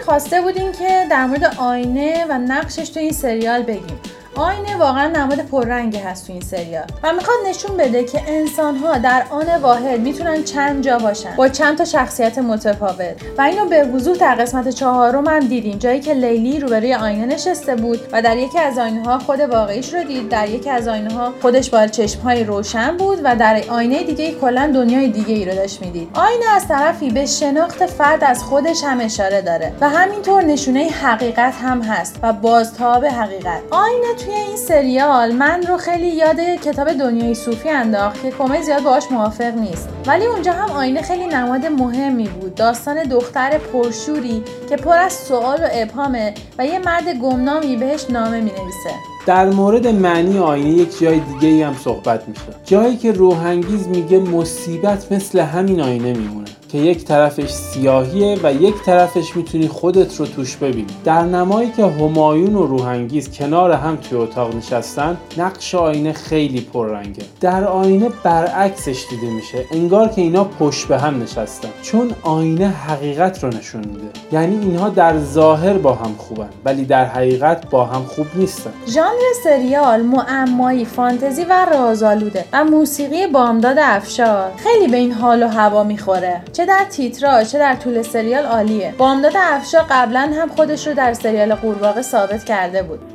خواسته 0.04 0.40
بودیم 0.40 0.72
که 0.72 1.06
در 1.10 1.26
مورد 1.26 1.44
آینه 1.58 2.26
و 2.28 2.38
نقشش 2.38 2.88
تو 2.88 3.00
این 3.00 3.12
سریال 3.12 3.62
بگیم. 3.62 4.00
آینه 4.36 4.76
واقعا 4.76 5.06
نماد 5.06 5.38
پررنگی 5.38 5.98
هست 5.98 6.26
تو 6.26 6.32
این 6.32 6.42
سریال 6.42 6.84
و 7.02 7.12
می‌خواد 7.12 7.36
نشون 7.48 7.76
بده 7.76 8.04
که 8.04 8.22
انسان 8.26 8.76
ها 8.76 8.98
در 8.98 9.22
آن 9.30 9.46
واحد 9.62 10.00
می‌تونن 10.00 10.44
چند 10.44 10.84
جا 10.84 10.98
باشن. 10.98 11.36
با 11.36 11.48
چند 11.48 11.78
تا 11.78 11.84
شخصیت 11.84 12.38
متفاوت. 12.38 13.14
و 13.38 13.42
اینو 13.42 13.66
به 13.66 13.84
وضوح 13.84 14.16
در 14.16 14.34
قسمت 14.34 14.68
چهارم 14.68 15.26
هم 15.26 15.38
دیدیم 15.38 15.78
جایی 15.78 16.00
که 16.00 16.14
لیلی 16.14 16.60
روبروی 16.60 16.94
آینه 16.94 17.26
نشسته 17.26 17.76
بود 17.76 18.00
و 18.12 18.22
در 18.22 18.36
یکی 18.36 18.58
از 18.58 18.78
آینه 18.78 19.04
ها 19.04 19.18
خود 19.18 19.40
واقعیش 19.40 19.94
رو 19.94 20.04
دید. 20.04 20.28
در 20.28 20.48
یکی 20.48 20.70
از 20.70 20.88
آینه 20.88 21.14
ها 21.14 21.32
خودش 21.42 21.70
با 21.70 21.86
چشم 21.86 22.20
های 22.20 22.44
روشن 22.44 22.96
بود 22.96 23.20
و 23.24 23.36
در 23.36 23.62
آینه 23.68 24.02
دیگه 24.02 24.32
کلا 24.32 24.70
دنیای 24.74 25.08
دیگه 25.08 25.34
ای 25.34 25.44
رو 25.44 25.54
داشت 25.54 25.82
می‌دید. 25.82 26.08
آینه 26.14 26.54
از 26.54 26.68
طرفی 26.68 27.10
به 27.10 27.26
شناخت 27.26 27.86
فرد 27.86 28.24
از 28.24 28.42
خودش 28.42 28.84
هم 28.84 29.00
اشاره 29.00 29.42
داره. 29.42 29.72
و 29.80 29.88
همینطور 29.88 30.42
نشونه 30.42 30.88
حقیقت 30.88 31.54
هم 31.62 31.82
هست 31.82 32.16
و 32.22 32.32
بازتاب 32.32 33.04
حقیقت. 33.04 33.60
آینه 33.70 34.14
توی 34.24 34.34
این 34.34 34.56
سریال 34.56 35.32
من 35.32 35.62
رو 35.62 35.76
خیلی 35.76 36.08
یاد 36.08 36.40
کتاب 36.40 36.92
دنیای 36.92 37.34
صوفی 37.34 37.68
انداخت 37.68 38.22
که 38.22 38.30
کمه 38.30 38.62
زیاد 38.62 38.82
باهاش 38.82 39.04
موافق 39.10 39.54
نیست. 39.54 39.88
ولی 40.06 40.26
اونجا 40.26 40.52
هم 40.52 40.70
آینه 40.70 41.02
خیلی 41.02 41.26
نماد 41.26 41.66
مهمی 41.66 42.28
بود. 42.28 42.54
داستان 42.54 43.02
دختر 43.02 43.58
پرشوری 43.58 44.42
که 44.68 44.76
پر 44.76 44.98
از 44.98 45.12
سوال 45.12 45.58
و 45.58 45.68
ابهامه 45.72 46.34
و 46.58 46.66
یه 46.66 46.78
مرد 46.78 47.08
گمنامی 47.08 47.76
بهش 47.76 48.06
نامه 48.10 48.36
می‌نویسه. 48.36 48.90
در 49.26 49.46
مورد 49.46 49.86
معنی 49.86 50.38
آینه 50.38 50.70
یک 50.70 50.98
جای 51.00 51.20
دیگه 51.20 51.48
ای 51.48 51.62
هم 51.62 51.74
صحبت 51.84 52.28
میشه. 52.28 52.42
جایی 52.64 52.96
که 52.96 53.12
روحانگیز 53.12 53.88
میگه 53.88 54.18
مصیبت 54.18 55.12
مثل 55.12 55.38
همین 55.38 55.80
آینه 55.80 56.12
میمونه. 56.12 56.48
که 56.74 56.80
یک 56.80 57.04
طرفش 57.04 57.50
سیاهیه 57.50 58.38
و 58.42 58.52
یک 58.52 58.74
طرفش 58.86 59.36
می‌تونی 59.36 59.68
خودت 59.68 60.16
رو 60.16 60.26
توش 60.26 60.56
ببینی. 60.56 60.86
در 61.04 61.22
نمایی 61.22 61.70
که 61.70 61.86
همایون 61.86 62.54
و 62.54 62.66
روحانگیز 62.66 63.30
کنار 63.30 63.72
هم 63.72 63.96
توی 63.96 64.18
اتاق 64.18 64.56
نشستن 64.56 65.16
نقش 65.38 65.74
آینه 65.74 66.12
خیلی 66.12 66.60
پررنگه. 66.60 67.22
در 67.40 67.64
آینه 67.64 68.08
برعکسش 68.22 69.04
دیده 69.10 69.26
میشه. 69.26 69.64
انگار 69.70 70.08
که 70.08 70.22
اینا 70.22 70.44
پشت 70.44 70.88
به 70.88 70.98
هم 70.98 71.22
نشستن. 71.22 71.68
چون 71.82 72.10
آینه 72.22 72.68
حقیقت 72.68 73.44
رو 73.44 73.48
نشون 73.48 73.80
میده. 73.80 74.08
یعنی 74.32 74.58
اینها 74.58 74.88
در 74.88 75.18
ظاهر 75.18 75.78
با 75.78 75.92
هم 75.92 76.14
خوبن 76.18 76.48
ولی 76.64 76.84
در 76.84 77.04
حقیقت 77.04 77.70
با 77.70 77.84
هم 77.84 78.02
خوب 78.02 78.26
نیستن. 78.34 78.70
ژانر 78.88 79.32
سریال 79.44 80.02
معمایی 80.02 80.84
فانتزی 80.84 81.44
و 81.44 81.66
رازآلوده 81.72 82.44
و 82.52 82.64
موسیقی 82.64 83.26
بامداد 83.26 83.76
افشار. 83.78 84.50
خیلی 84.56 84.88
به 84.88 84.96
این 84.96 85.12
حال 85.12 85.42
و 85.42 85.48
هوا 85.48 85.84
می‌خوره. 85.84 86.42
در 86.66 86.84
تیتراژ 86.90 87.52
چه 87.52 87.58
در 87.58 87.74
طول 87.74 88.02
سریال 88.02 88.44
عالیه. 88.44 88.94
بامداد 88.98 89.32
افشار 89.36 89.86
قبلا 89.90 90.32
هم 90.40 90.48
خودش 90.48 90.86
رو 90.86 90.94
در 90.94 91.14
سریال 91.14 91.54
قورباغه 91.54 92.02
ثابت 92.02 92.44
کرده 92.44 92.82
بود. 92.82 93.13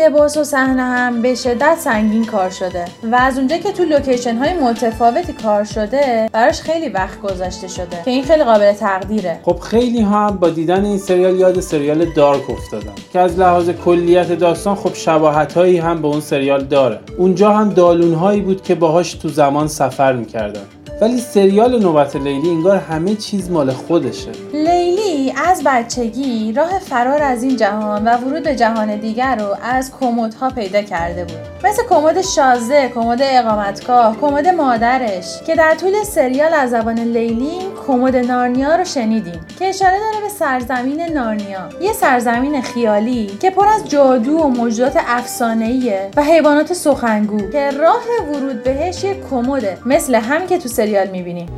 لباس 0.00 0.36
و 0.36 0.44
صحنه 0.44 0.82
هم 0.82 1.22
به 1.22 1.34
شدت 1.34 1.76
سنگین 1.78 2.24
کار 2.24 2.50
شده 2.50 2.84
و 3.12 3.14
از 3.14 3.38
اونجا 3.38 3.56
که 3.56 3.72
تو 3.72 3.84
لوکیشن 3.84 4.36
های 4.36 4.52
متفاوتی 4.52 5.32
کار 5.32 5.64
شده 5.64 6.28
براش 6.32 6.60
خیلی 6.60 6.88
وقت 6.88 7.20
گذاشته 7.20 7.68
شده 7.68 8.02
که 8.04 8.10
این 8.10 8.24
خیلی 8.24 8.44
قابل 8.44 8.72
تقدیره. 8.72 9.40
خب 9.42 9.58
خیلی 9.58 10.00
ها 10.00 10.26
هم 10.26 10.36
با 10.36 10.50
دیدن 10.50 10.84
این 10.84 10.98
سریال 10.98 11.36
یاد 11.36 11.60
سریال 11.60 12.04
دارک 12.04 12.50
افتادن 12.50 12.92
که 13.12 13.18
از 13.18 13.38
لحاظ 13.38 13.70
کلیت 13.70 14.32
داستان 14.32 14.74
خب 14.74 14.94
شباهت 14.94 15.52
هایی 15.52 15.78
هم 15.78 16.02
به 16.02 16.08
اون 16.08 16.20
سریال 16.20 16.64
داره. 16.64 17.00
اونجا 17.18 17.52
هم 17.52 17.70
دالون 17.70 18.14
هایی 18.14 18.40
بود 18.40 18.62
که 18.62 18.74
باهاش 18.74 19.14
تو 19.14 19.28
زمان 19.28 19.68
سفر 19.68 20.12
می‌کردن. 20.12 20.79
ولی 21.00 21.20
سریال 21.20 21.82
نوبت 21.82 22.16
لیلی 22.16 22.50
انگار 22.50 22.76
همه 22.76 23.14
چیز 23.14 23.50
مال 23.50 23.70
خودشه. 23.70 24.30
لیلی 24.52 25.34
از 25.46 25.62
بچگی 25.66 26.52
راه 26.52 26.78
فرار 26.78 27.22
از 27.22 27.42
این 27.42 27.56
جهان 27.56 28.04
و 28.04 28.16
ورود 28.16 28.42
به 28.42 28.56
جهان 28.56 28.96
دیگر 28.96 29.36
رو 29.36 29.56
از 29.62 29.92
کمدها 30.00 30.50
پیدا 30.50 30.82
کرده 30.82 31.24
بود. 31.24 31.38
مثل 31.64 31.82
کمد 31.88 32.22
شازده، 32.22 32.88
کمد 32.94 33.18
اقامتگاه، 33.22 34.16
کمد 34.20 34.48
مادرش 34.48 35.42
که 35.46 35.54
در 35.54 35.74
طول 35.74 36.02
سریال 36.02 36.54
از 36.54 36.70
زبان 36.70 36.98
لیلی 36.98 37.58
کمد 37.86 38.16
نارنیا 38.16 38.76
رو 38.76 38.84
شنیدیم 38.84 39.40
که 39.58 39.68
اشاره 39.68 39.98
داره 39.98 40.22
به 40.22 40.28
سرزمین 40.28 41.00
نارنیا. 41.02 41.68
یه 41.80 41.92
سرزمین 41.92 42.62
خیالی 42.62 43.26
که 43.40 43.50
پر 43.50 43.68
از 43.68 43.88
جادو 43.88 44.32
و 44.32 44.48
موجودات 44.48 44.96
افسانه‌ایه 45.06 46.10
و 46.16 46.22
حیوانات 46.22 46.72
سخنگو 46.72 47.50
که 47.50 47.70
راه 47.70 48.02
ورود 48.32 48.62
بهش 48.62 49.04
یه 49.04 49.16
کمده 49.30 49.78
مثل 49.86 50.14
هم 50.14 50.46
که 50.46 50.58
تو 50.58 50.68
سریال 50.68 50.89
می‌بینیم 51.12 51.48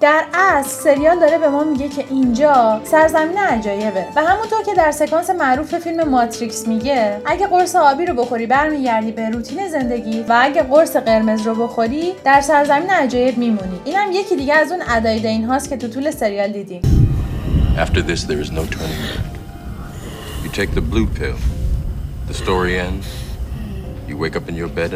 در 0.00 0.24
اصل 0.34 0.68
سریال 0.68 1.20
داره 1.20 1.38
به 1.38 1.48
ما 1.48 1.64
میگه 1.64 1.88
که 1.88 2.04
اینجا 2.10 2.80
سرزمین 2.84 3.38
عجایبه 3.38 4.04
و 4.16 4.24
همونطور 4.24 4.62
که 4.62 4.74
در 4.74 4.90
سکانس 4.90 5.30
معروف 5.30 5.78
فیلم 5.78 6.08
ماتریکس 6.08 6.68
میگه 6.68 7.20
اگه 7.26 7.46
قرص 7.46 7.76
آبی 7.76 8.06
رو 8.06 8.14
بخوری 8.14 8.46
برمیگردی 8.46 9.12
به 9.12 9.30
روتین 9.30 9.68
زندگی 9.68 10.20
و 10.20 10.38
اگه 10.40 10.62
قرص 10.62 10.96
قرمز 10.96 11.46
رو 11.46 11.54
بخوری 11.54 12.12
در 12.24 12.40
سرزمین 12.40 12.90
عجایب 12.90 13.38
میمونی 13.38 13.80
اینم 13.84 14.12
یکی 14.12 14.36
دیگه 14.36 14.54
از 14.54 14.72
اون 14.72 14.82
ادای 14.88 15.20
دین 15.20 15.44
هاست 15.44 15.68
که 15.68 15.76
تو 15.76 15.88
طول 15.88 16.10
سریال 16.10 16.52
دیدیم 16.52 16.82
After 17.78 18.02
this, 18.02 18.24
there 18.24 18.40
is 18.40 18.50
no 18.50 18.64
turning 18.64 19.02
back. 19.08 19.26
You 20.42 20.50
take 20.50 20.72
the 20.74 20.80
blue 20.80 21.06
pill. 21.06 21.38
The 22.26 22.34
story 22.34 22.76
ends. 22.76 23.27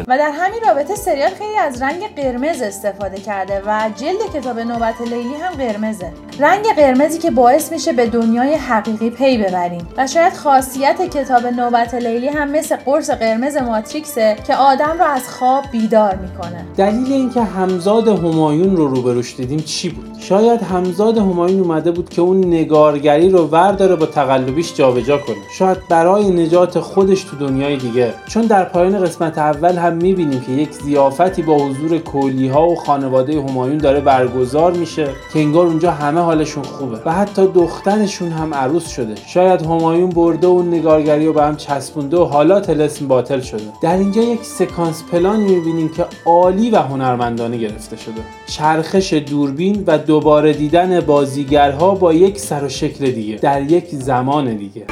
و 0.07 0.17
در 0.17 0.31
همین 0.33 0.61
رابطه 0.67 0.95
سریال 0.95 1.29
خیلی 1.29 1.57
از 1.57 1.81
رنگ 1.81 2.15
قرمز 2.15 2.61
استفاده 2.61 3.17
کرده 3.17 3.61
و 3.65 3.89
جلد 3.95 4.33
کتاب 4.33 4.59
نوبت 4.59 5.01
لیلی 5.01 5.33
هم 5.33 5.53
قرمزه. 5.53 6.11
رنگ 6.39 6.65
قرمزی 6.75 7.19
که 7.19 7.31
باعث 7.31 7.71
میشه 7.71 7.93
به 7.93 8.07
دنیای 8.07 8.53
حقیقی 8.53 9.09
پی 9.09 9.37
ببریم. 9.37 9.87
و 9.97 10.07
شاید 10.07 10.33
خاصیت 10.33 11.01
کتاب 11.01 11.47
نوبت 11.47 11.93
لیلی 11.93 12.27
هم 12.27 12.51
مثل 12.51 12.75
قرص 12.75 13.09
قرمز 13.09 13.57
ماتریکسه 13.57 14.37
که 14.47 14.55
آدم 14.55 14.95
رو 14.99 15.05
از 15.05 15.29
خواب 15.29 15.63
بیدار 15.71 16.15
می‌کنه. 16.15 16.65
دلیل 16.77 17.13
اینکه 17.13 17.41
همزاد 17.41 18.07
همایون 18.07 18.77
رو 18.77 18.87
روبروش 18.87 19.35
دیدیم 19.35 19.59
چی 19.59 19.89
بود؟ 19.89 20.12
شاید 20.23 20.61
همزاد 20.61 21.17
همایون 21.17 21.59
اومده 21.59 21.91
بود 21.91 22.09
که 22.09 22.21
اون 22.21 22.47
نگارگری 22.47 23.29
رو 23.29 23.47
ورداره 23.47 23.95
با 23.95 24.05
تقلبیش 24.05 24.73
جابجا 24.73 25.17
کنه. 25.17 25.35
شاید 25.57 25.77
برای 25.89 26.29
نجات 26.29 26.79
خودش 26.79 27.23
تو 27.23 27.35
دنیای 27.37 27.77
دیگه. 27.77 28.13
چون 28.27 28.45
در 28.45 28.63
پایان 28.63 29.03
قسمت 29.05 29.37
اول 29.37 29.77
هم 29.77 29.93
می‌بینیم 29.93 30.41
که 30.41 30.51
یک 30.51 30.71
زیافتی 30.71 31.41
با 31.41 31.57
حضور 31.57 31.97
کلی 31.97 32.47
ها 32.47 32.67
و 32.67 32.75
خانواده 32.75 33.41
همایون 33.41 33.77
داره 33.77 33.99
برگزار 33.99 34.71
میشه 34.71 35.09
که 35.33 35.39
انگار 35.39 35.67
اونجا 35.67 35.91
همه 35.91 36.19
حالشون 36.19 36.63
خوبه 36.63 36.97
و 37.05 37.13
حتی 37.13 37.47
دخترشون 37.47 38.29
هم 38.29 38.53
عروس 38.53 38.87
شده. 38.87 39.15
شاید 39.27 39.61
همایون 39.61 40.09
برده 40.09 40.47
و 40.47 40.61
نگارگری 40.61 41.25
رو 41.25 41.33
به 41.33 41.43
هم 41.43 41.55
چسبونده 41.55 42.17
و 42.17 42.23
حالا 42.23 42.59
تلسم 42.59 43.07
باطل 43.07 43.39
شده. 43.39 43.63
در 43.81 43.97
اینجا 43.97 44.21
یک 44.21 44.43
سکانس 44.43 45.03
پلان 45.11 45.39
می‌بینیم 45.39 45.89
که 45.89 46.05
عالی 46.25 46.69
و 46.69 46.77
هنرمندانه 46.77 47.57
گرفته 47.57 47.97
شده. 47.97 48.21
چرخش 48.47 49.13
دوربین 49.13 49.83
و 49.87 49.97
دوباره 50.13 50.53
دیدن 50.53 50.99
بازیگرها 50.99 51.95
با 51.95 52.13
یک 52.13 52.39
سر 52.39 52.63
و 52.63 52.69
شکل 52.69 53.11
دیگه 53.11 53.35
در 53.35 53.61
یک 53.61 53.89
زمان 53.89 54.53
دیگه. 54.53 54.85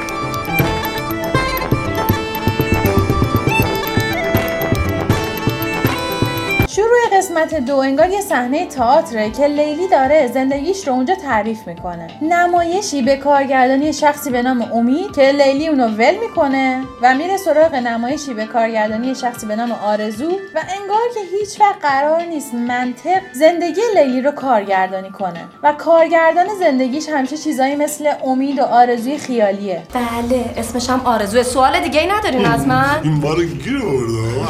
قسمت 7.32 7.54
دو 7.54 7.76
انگار 7.76 8.10
یه 8.10 8.20
صحنه 8.20 8.66
تئاتره 8.66 9.30
که 9.30 9.46
لیلی 9.46 9.88
داره 9.88 10.30
زندگیش 10.34 10.88
رو 10.88 10.94
اونجا 10.94 11.14
تعریف 11.14 11.66
می‌کنه. 11.66 12.06
نمایشی 12.22 13.02
به 13.02 13.16
کارگردانی 13.16 13.92
شخصی 13.92 14.30
به 14.30 14.42
نام 14.42 14.62
امید 14.72 15.12
که 15.14 15.22
لیلی 15.22 15.68
اونو 15.68 15.88
ول 15.88 16.14
می‌کنه 16.20 16.82
و 17.02 17.14
میره 17.14 17.36
سراغ 17.36 17.74
نمایشی 17.74 18.34
به 18.34 18.44
کارگردانی 18.46 19.14
شخصی 19.14 19.46
به 19.46 19.56
نام 19.56 19.72
آرزو 19.72 20.30
و 20.30 20.60
انگار 20.80 21.00
که 21.14 21.20
هیچ 21.38 21.60
وقت 21.60 21.82
قرار 21.82 22.22
نیست 22.22 22.54
منطق 22.54 23.20
زندگی 23.32 23.80
لیلی 23.96 24.20
رو 24.20 24.30
کارگردانی 24.30 25.10
کنه 25.10 25.44
و 25.62 25.72
کارگردان 25.72 26.46
زندگیش 26.60 27.08
همیشه 27.08 27.36
چیزایی 27.36 27.76
مثل 27.76 28.12
امید 28.24 28.58
و 28.58 28.62
آرزوی 28.62 29.18
خیالیه. 29.18 29.82
بله 29.94 30.44
اسمش 30.56 30.90
هم 30.90 31.00
آرزوه 31.04 31.42
سوال 31.42 31.80
دیگه 31.80 32.00
ای 32.00 32.06
ندارین 32.06 32.46
از 32.46 32.66
من 32.66 33.00
این 33.02 33.20
بار 33.20 33.44
گیر 33.44 33.82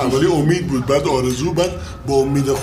اولی 0.05 0.27
امید 0.27 0.67
بود 0.67 0.87
بعد 0.87 1.09
آرزو 1.09 1.53
بعد 1.53 1.71
با 2.09 2.15
امید 2.15 2.49
و 2.49 2.55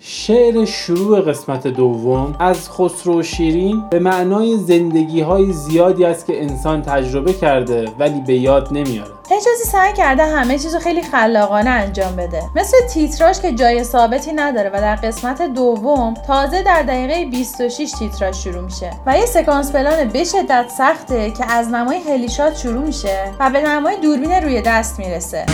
شعر 0.00 0.64
شروع 0.64 1.20
قسمت 1.20 1.66
دوم 1.66 2.34
از 2.38 2.70
خسرو 2.70 3.22
شیرین 3.22 3.84
به 3.90 3.98
معنای 3.98 4.56
زندگی 4.58 5.20
های 5.20 5.52
زیادی 5.52 6.04
است 6.04 6.26
که 6.26 6.42
انسان 6.42 6.82
تجربه 6.82 7.32
کرده 7.32 7.88
ولی 7.98 8.20
به 8.20 8.34
یاد 8.34 8.68
نمیاره. 8.70 9.10
حجازی 9.24 9.64
سعی 9.72 9.92
کرده 9.92 10.24
همه 10.24 10.58
چیزو 10.58 10.78
خیلی 10.78 11.02
خلاقانه 11.02 11.70
انجام 11.70 12.16
بده. 12.16 12.42
مثل 12.56 12.76
تیتراژ 12.90 13.40
که 13.40 13.52
جای 13.52 13.84
ثابتی 13.84 14.32
نداره 14.32 14.70
و 14.70 14.80
در 14.80 14.96
قسمت 14.96 15.42
دوم 15.42 16.14
تازه 16.26 16.62
در 16.62 16.82
دقیقه 16.82 17.24
26 17.30 17.92
تیتراژ 17.98 18.36
شروع 18.44 18.64
میشه 18.64 18.90
و 19.06 19.18
یه 19.18 19.26
سکانس 19.26 19.72
پلان 19.72 20.08
به 20.08 20.24
شدت 20.24 20.66
سخته 20.78 21.30
که 21.30 21.52
از 21.52 21.68
نمای 21.68 21.98
هلیشات 21.98 22.56
شروع 22.56 22.82
میشه 22.86 23.32
و 23.40 23.50
به 23.50 23.60
نمای 23.60 23.96
دوربین 23.96 24.32
روی 24.32 24.62
دست 24.62 24.98
می‌رسه. 24.98 25.46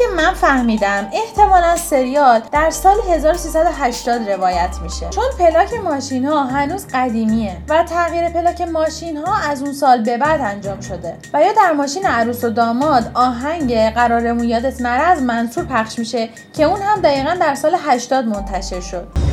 که 0.00 0.06
من 0.16 0.34
فهمیدم 0.34 1.08
احتمالا 1.12 1.76
سریال 1.76 2.42
در 2.52 2.70
سال 2.70 2.96
1380 3.10 4.30
روایت 4.30 4.76
میشه. 4.82 5.10
چون 5.10 5.24
پلاک 5.38 5.74
ماشین 5.74 6.24
ها 6.24 6.44
هنوز 6.44 6.86
قدیمیه 6.92 7.56
و 7.68 7.82
تغییر 7.82 8.28
پلاک 8.28 8.60
ماشین 8.60 9.16
ها 9.16 9.36
از 9.50 9.62
اون 9.62 9.72
سال 9.72 10.02
به 10.02 10.18
بعد 10.18 10.40
انجام 10.40 10.80
شده. 10.80 11.16
و 11.32 11.42
یا 11.42 11.52
در 11.52 11.72
ماشین 11.72 12.06
عروس 12.06 12.44
و 12.44 12.50
داماد 12.50 13.10
آهنگ 13.14 13.94
قرارمون 13.94 14.44
یادت 14.44 14.86
از 14.86 15.22
منصور 15.22 15.64
پخش 15.64 15.98
میشه 15.98 16.28
که 16.52 16.64
اون 16.64 16.82
هم 16.82 17.00
دقیقا 17.00 17.34
در 17.40 17.54
سال 17.54 17.76
80 17.86 18.24
منتشر 18.24 18.80
شد. 18.80 19.29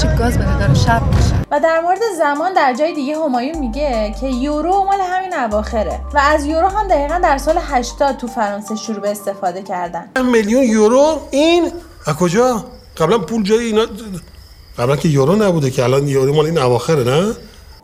کشیف 0.00 0.18
گاز 0.18 0.38
بده 0.38 0.58
داره 0.58 0.74
شب 0.74 1.02
میشه. 1.14 1.34
و 1.50 1.60
در 1.60 1.80
مورد 1.80 1.98
زمان 2.18 2.52
در 2.52 2.74
جای 2.74 2.94
دیگه 2.94 3.16
همایون 3.16 3.58
میگه 3.58 4.14
که 4.20 4.26
یورو 4.26 4.84
مال 4.84 5.00
همین 5.00 5.34
اواخره 5.34 6.00
و 6.14 6.18
از 6.18 6.46
یورو 6.46 6.68
هم 6.68 6.88
دقیقا 6.88 7.18
در 7.22 7.38
سال 7.38 7.58
80 7.60 8.16
تو 8.16 8.26
فرانسه 8.26 8.76
شروع 8.76 9.00
به 9.00 9.10
استفاده 9.10 9.62
کردن. 9.62 10.08
میلیون 10.32 10.62
یورو؟ 10.62 11.20
این؟ 11.30 11.72
از 12.06 12.16
کجا؟ 12.16 12.64
قبلا 12.96 13.18
پول 13.18 13.42
جای 13.42 13.64
اینا 13.64 13.86
قبلا 14.78 14.96
که 14.96 15.08
یورو 15.08 15.36
نبوده 15.36 15.70
که 15.70 15.84
الان 15.84 16.08
یورو 16.08 16.34
مال 16.34 16.46
این 16.46 16.58
اواخره 16.58 17.04
نه؟ 17.04 17.34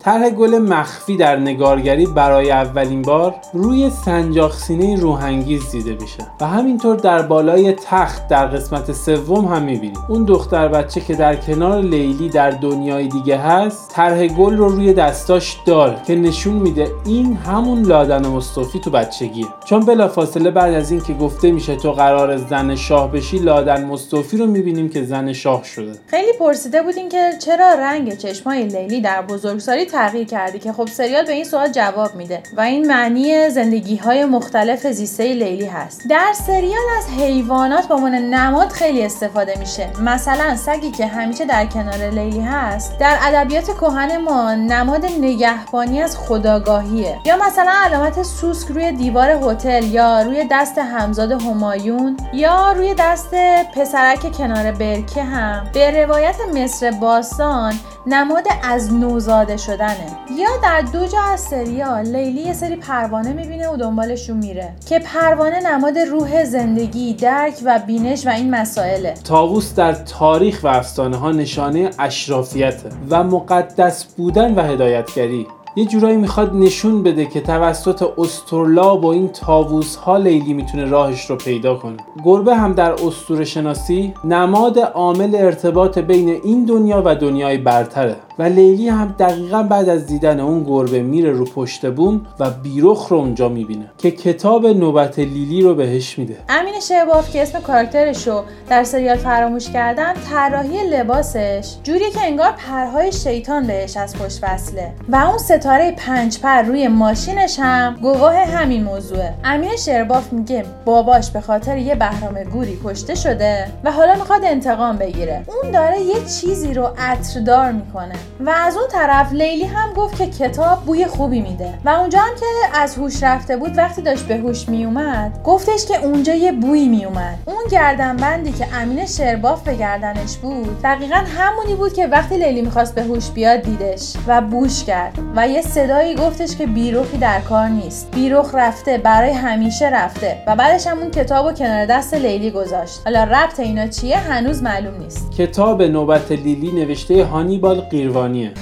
طرح 0.07 0.31
گل 0.31 0.59
مخفی 0.59 1.17
در 1.17 1.37
نگارگری 1.37 2.07
برای 2.07 2.51
اولین 2.51 3.03
بار 3.03 3.35
روی 3.53 3.91
سنجاقسینه 3.91 5.01
روحانگیز 5.01 5.71
دیده 5.71 5.97
میشه 6.01 6.27
و 6.41 6.47
همینطور 6.47 6.97
در 6.97 7.23
بالای 7.23 7.73
تخت 7.73 8.29
در 8.29 8.47
قسمت 8.47 8.93
سوم 8.93 9.45
هم 9.45 9.63
می‌بینیم. 9.63 9.97
اون 10.09 10.25
دختر 10.25 10.69
بچه 10.69 11.01
که 11.01 11.15
در 11.15 11.37
کنار 11.37 11.83
لیلی 11.83 12.29
در 12.29 12.51
دنیای 12.51 13.09
دیگه 13.09 13.37
هست 13.37 13.91
طرح 13.91 14.27
گل 14.27 14.57
رو 14.57 14.69
روی 14.69 14.93
دستاش 14.93 15.57
داره 15.67 15.97
که 16.07 16.15
نشون 16.15 16.55
میده 16.55 16.91
این 17.07 17.37
همون 17.37 17.83
لادن 17.83 18.27
مصطفی 18.27 18.79
تو 18.79 18.91
بچگیه. 18.91 19.47
چون 19.65 19.85
بلافاصله 19.85 20.51
بعد 20.51 20.75
از 20.75 20.91
اینکه 20.91 21.15
گفته 21.15 21.51
میشه 21.51 21.77
تو 21.77 21.93
قرار 21.93 22.37
زن 22.37 22.75
شاه 22.75 23.13
بشی 23.13 23.39
لادن 23.39 23.85
مصطفی 23.85 24.37
رو 24.37 24.47
می‌بینیم 24.47 24.89
که 24.89 25.05
زن 25.05 25.33
شاه 25.33 25.65
شده. 25.65 25.93
خیلی 26.07 26.33
پرسیده 26.39 26.83
بودین 26.83 27.09
که 27.09 27.31
چرا 27.45 27.73
رنگ 27.73 28.17
چشمای 28.17 28.63
لیلی 28.63 29.01
در 29.01 29.23
بزرگسالی 29.23 29.87
تغییر 29.97 30.27
کرده 30.27 30.59
که 30.59 30.73
خب 30.73 30.87
سریال 30.87 31.27
به 31.27 31.33
این 31.33 31.45
سوال 31.45 31.69
جواب 31.69 32.15
میده 32.15 32.43
و 32.57 32.61
این 32.61 32.87
معنی 32.87 33.51
زندگی 33.51 33.97
های 33.97 34.25
مختلف 34.25 34.87
زیسته 34.87 35.35
لیلی 35.35 35.67
هست. 35.67 36.09
در 36.09 36.33
سریال 36.47 36.83
از 36.99 37.07
حیوانات 37.19 37.89
به 37.89 37.95
عنوان 37.95 38.15
نماد 38.15 38.69
خیلی 38.69 39.05
استفاده 39.05 39.59
میشه. 39.59 39.89
مثلا 40.01 40.57
سگی 40.57 40.91
که 40.91 41.07
همیشه 41.07 41.45
در 41.45 41.67
کنار 41.67 42.11
لیلی 42.11 42.41
هست 42.41 42.99
در 42.99 43.19
ادبیات 43.23 43.65
کهن 43.65 44.17
ما 44.17 44.55
نماد 44.55 45.05
نگهبانی 45.21 46.03
از 46.03 46.19
خداگاهیه. 46.19 47.19
یا 47.25 47.37
مثلا 47.37 47.73
علامت 47.85 48.23
سوسک 48.23 48.69
روی 48.69 48.93
دیوار 48.93 49.31
هتل 49.31 49.85
یا 49.85 50.23
روی 50.23 50.47
دست 50.51 50.79
همزاد 50.79 51.33
همایون 51.33 52.17
یا 52.33 52.73
روی 52.73 52.95
دست 52.99 53.35
پسرک 53.75 54.33
کنار 54.33 54.73
برکه 54.73 55.23
هم. 55.23 55.71
به 55.73 56.05
روایت 56.05 56.37
مصر 56.55 56.91
باستان 56.91 57.75
نماد 58.07 58.47
از 58.63 58.93
نوزاده 58.93 59.57
شدنه 59.95 60.39
یا 60.39 60.49
در 60.63 60.81
دو 60.81 61.07
جا 61.07 61.21
از 61.21 61.41
سریال 61.41 62.07
لیلی 62.07 62.41
یه 62.41 62.53
سری 62.53 62.77
پروانه 62.77 63.33
می‌بینه 63.33 63.69
و 63.69 63.77
دنبالشون 63.77 64.37
میره. 64.37 64.73
که 64.89 64.99
پروانه 64.99 65.71
نماد 65.71 65.99
روح 65.99 66.45
زندگی 66.45 67.15
درک 67.15 67.55
و 67.65 67.81
بینش 67.87 68.27
و 68.27 68.31
این 68.31 68.55
مسائله. 68.55 69.15
تاووس 69.25 69.75
در 69.75 69.93
تاریخ 69.93 70.61
و 70.63 70.69
افسانه 70.69 71.17
ها 71.17 71.33
نشانه 71.33 71.91
اشرافیته 71.99 72.89
و 73.11 73.25
مقدس 73.25 74.05
بودن 74.05 74.55
و 74.55 74.63
هدایتگری. 74.63 75.47
یه 75.79 75.85
جورایی 75.85 76.17
می‌خواد 76.17 76.55
نشون 76.55 77.03
بده 77.03 77.27
که 77.27 77.41
توسط 77.41 78.05
استرلاب 78.19 79.05
و 79.05 79.09
این 79.09 79.29
تاووس 79.29 79.97
ها 79.97 80.17
لیلی 80.17 80.55
می‌تونه 80.55 80.85
راهش 80.85 81.31
رو 81.31 81.37
پیدا 81.37 81.75
کنه. 81.75 81.97
گربه 82.25 82.57
هم 82.57 82.73
در 82.73 82.93
اسطوره 82.93 83.45
شناسی 83.45 84.15
نماد 84.25 84.79
عامل 84.79 85.35
ارتباط 85.35 85.99
بین 85.99 86.29
این 86.29 86.65
دنیا 86.65 87.03
و 87.05 87.15
دنیای 87.15 87.59
برتره. 87.59 88.17
و 88.39 88.43
لیلی 88.43 88.89
هم 88.89 89.15
دقیقا 89.19 89.63
بعد 89.63 89.89
از 89.89 90.07
دیدن 90.07 90.41
اون 90.41 90.65
گربه 90.65 91.03
میره 91.03 91.31
رو 91.31 91.45
پشت 91.45 91.91
بوم 91.91 92.27
و 92.41 92.51
بیرخ 92.51 93.09
رو 93.09 93.17
اونجا 93.17 93.49
می‌بینه 93.49 93.91
که 93.99 94.11
کتاب 94.11 94.67
نوبت 94.67 95.19
لیلی 95.19 95.63
رو 95.63 95.75
بهش 95.75 96.19
میده. 96.19 96.37
امین 96.49 96.81
شهباف 96.81 97.33
که 97.33 97.43
اسم 97.43 97.61
کاراکترش 97.61 98.29
رو 98.29 98.43
در 98.69 98.85
سریال 98.85 99.17
فراموش 99.17 99.71
کردن 99.71 100.15
طراحی 100.31 100.91
لباسش 100.91 101.75
جوری 101.83 102.11
که 102.11 102.21
انگار 102.23 102.53
پرهای 102.53 103.13
شیطان 103.13 103.67
بهش 103.67 103.97
از 103.97 104.17
پشت 104.17 104.39
وصله. 104.43 104.93
و 105.09 105.17
اون 105.17 105.39
ستاره 105.39 105.95
پنج 105.97 106.41
پر 106.41 106.63
روی 106.63 106.89
ماشینش 106.89 107.59
هم 107.59 107.97
گواه 108.03 108.37
همین 108.37 108.85
موضوعه. 108.85 109.35
امین 109.45 109.77
شرباف 109.77 110.33
میگه 110.33 110.65
باباش 110.85 111.31
به 111.31 111.41
خاطر 111.41 111.77
یه 111.77 111.95
بهرام 111.95 112.45
گوری 112.53 112.79
کشته 112.85 113.15
شده 113.15 113.67
و 113.85 113.93
حالا 113.93 114.15
می‌خواد 114.15 114.45
انتقام 114.45 114.97
بگیره. 114.97 115.43
اون 115.63 115.73
داره 115.73 116.01
یه 116.01 116.15
چیزی 116.41 116.75
رو 116.75 116.89
عطردار 116.99 117.73
می‌کنه. 117.73 118.15
و 118.41 118.51
از 118.51 118.77
اون 118.77 118.89
طرف 118.89 119.33
لیلی 119.33 119.65
هم 119.65 119.93
گفت 119.93 120.19
که 120.19 120.27
کتاب 120.27 120.85
بوی 120.85 121.07
خوبی 121.07 121.41
میده. 121.41 121.75
و 121.85 121.89
اونجا 121.89 122.19
هم 122.19 122.35
که 122.35 122.79
از 122.81 122.97
هوش 122.97 123.23
رفته 123.23 123.57
بود 123.57 123.79
وقتی 123.79 124.03
داشت 124.03 124.25
به 124.25 124.37
هوش 124.37 124.69
میومد 124.69 125.41
گفتش 125.45 125.87
که 125.87 126.05
اونجا 126.05 126.35
یه 126.35 126.53
بویی 126.53 126.89
میومد. 126.89 127.39
اون 127.47 127.65
گردنبندی 127.71 128.53
که 128.53 128.67
امین 128.75 129.07
شرباف 129.07 129.63
به 129.63 129.75
گردنش 129.75 130.37
بود 130.37 130.83
دقیقا 130.83 131.23
همونی 131.37 131.75
بود 131.75 131.93
که 131.93 132.07
وقتی 132.07 132.37
لیلی 132.37 132.63
می‌خواست 132.63 132.95
به 132.95 133.03
هوش 133.03 133.31
بیاد 133.31 133.63
دیدش 133.63 134.13
و 134.27 134.41
بوش 134.41 134.85
کرد. 134.85 135.19
و 135.37 135.49
یه 135.49 135.63
صدایی 135.63 136.15
گفتش 136.15 136.57
که 136.57 136.67
بیروخی 136.67 137.19
در 137.19 137.41
کار 137.41 137.69
نیست. 137.69 138.11
بیروخ 138.11 138.55
رفته 138.55 138.99
برای 138.99 139.33
همیشه 139.33 139.91
رفته. 139.91 140.43
و 140.47 140.57
بعدش 140.57 140.87
هم 140.87 140.99
اون 140.99 141.11
کتاب 141.11 141.47
رو 141.47 141.53
کنار 141.53 141.87
دست 141.87 142.15
لیلی 142.15 142.51
گذاشت. 142.51 143.01
حالا 143.05 143.25
ربط 143.25 143.61
اینا 143.61 143.87
چیه؟ 143.87 144.19
هنوز 144.19 144.63
معلوم 144.63 144.95
نیست. 144.99 145.33
کتاب 145.39 145.83
نوبت 145.83 146.33
لیلی 146.33 146.73
نوشته 146.73 147.25
هانیبال 147.25 147.81
قیروانیه 148.17 148.53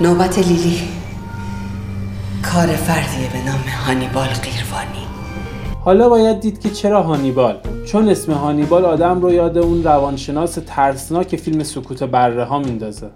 نوبت 0.00 0.38
لیلی. 0.38 0.78
کار 2.42 2.66
فردیه 2.66 3.28
به 3.32 3.50
نام 3.50 3.60
هانیبال 3.86 4.26
قیروانی. 4.26 5.06
حالا 5.84 6.08
باید 6.08 6.40
دید 6.40 6.60
که 6.60 6.70
چرا 6.70 7.02
هانیبال؟ 7.02 7.58
چون 7.86 8.08
اسم 8.08 8.32
هانیبال 8.32 8.84
آدم 8.84 9.20
رو 9.20 9.32
یاد 9.32 9.58
اون 9.58 9.84
روانشناس 9.84 10.58
ترسناک 10.66 11.36
فیلم 11.36 11.62
سکوت 11.62 12.02
بره 12.02 12.44
ها 12.44 12.58
میندازه? 12.58 13.10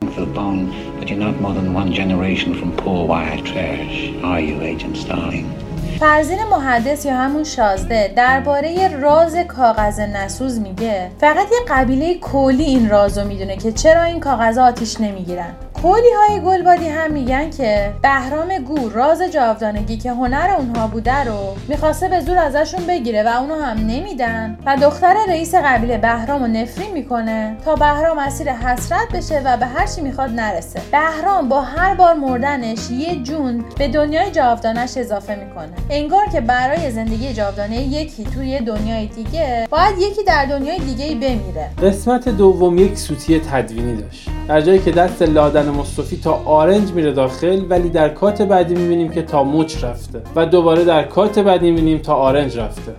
فرزین 6.01 6.39
محدث 6.51 7.07
یا 7.07 7.17
همون 7.17 7.45
شازده 7.45 8.13
درباره 8.17 8.97
راز 8.97 9.37
کاغذ 9.37 10.01
نسوز 10.01 10.59
میگه. 10.59 11.11
فقط 11.21 11.47
یه 11.53 11.59
قبیله 11.69 12.15
کلی 12.15 12.65
این 12.65 12.89
رازو 12.89 13.25
می‌دونه 13.25 13.57
که 13.57 13.73
چرا 13.73 14.03
این 14.03 14.21
کاغذ 14.21 14.59
آتیش 14.59 15.01
نمی‌گیرن. 15.01 15.53
کلی 15.85 16.13
های 16.19 16.41
گلبادی 16.41 16.89
هم 16.89 17.13
میگن 17.13 17.51
که 17.51 17.93
بهرام 18.03 18.59
گور 18.59 18.93
راز 18.93 19.23
جاودانگی 19.23 19.97
که 19.97 20.11
هنر 20.11 20.51
اونها 20.59 20.87
بوده 20.87 21.25
رو 21.25 21.57
می‌خواسته 21.69 22.09
به 22.09 22.21
زور 22.21 22.39
ازشون 22.39 22.87
بگیره 22.87 23.23
و 23.23 23.41
اونو 23.41 23.55
هم 23.55 23.77
نمیدن. 23.79 24.59
و 24.67 24.77
دختر 24.77 25.17
رئیس 25.29 25.55
قبیله 25.55 25.99
بهرام 25.99 26.43
رو 26.43 26.47
نفرین 26.47 26.93
می‌کنه 26.93 27.57
تا 27.65 27.75
بهرام 27.75 28.19
اسیر 28.19 28.53
حسرت 28.53 29.09
بشه 29.15 29.43
و 29.45 29.57
به 29.57 29.67
هر 29.67 29.87
چی 29.87 30.01
می‌خواد 30.01 30.31
نرسه. 30.31 30.81
بهرام 30.93 31.49
با 31.49 31.61
هر 31.61 31.95
بار 31.95 32.15
مردنش 32.15 32.91
یه 32.91 33.23
جون 33.23 33.65
به 33.79 33.89
دنیای 33.89 34.31
جاودانش 34.31 34.97
اضافه 34.97 35.35
می‌کنه. 35.35 35.73
انگار 35.91 36.27
که 36.33 36.41
برای 36.41 36.91
زندگی 36.91 37.33
جاودانه 37.33 37.83
یکی 37.83 38.25
توی 38.25 38.61
دنیای 38.61 39.07
دیگه 39.07 39.69
باید 39.71 39.99
یکی 39.99 40.25
در 40.25 40.45
دنیای 40.45 40.79
دیگه 40.79 41.15
بمیره. 41.15 41.71
قسمت 41.83 42.29
دوم 42.29 42.79
یک 42.79 42.99
سوتی 42.99 43.41
تدوینی 43.41 44.03
داشت. 44.03 44.29
در 44.49 44.61
جایی 44.61 44.79
که 44.79 44.91
دست 44.91 45.23
لادن 45.23 45.69
مصطفی 45.69 46.17
تا 46.17 46.43
آرنج 46.45 46.93
میره 46.93 47.13
داخل 47.13 47.65
ولی 47.69 47.89
در 47.89 48.09
کات 48.09 48.43
بعدی 48.43 48.75
می‌بینیم 48.75 49.13
که 49.13 49.23
تا 49.23 49.45
مچ 49.45 49.85
رفته 49.85 50.23
و 50.37 50.47
دوباره 50.47 50.85
در 50.85 51.03
کات 51.03 51.39
بعدی 51.39 51.71
می‌بینیم 51.71 51.99
تا 51.99 52.15
آرنج 52.15 52.59
رفته. 52.59 52.95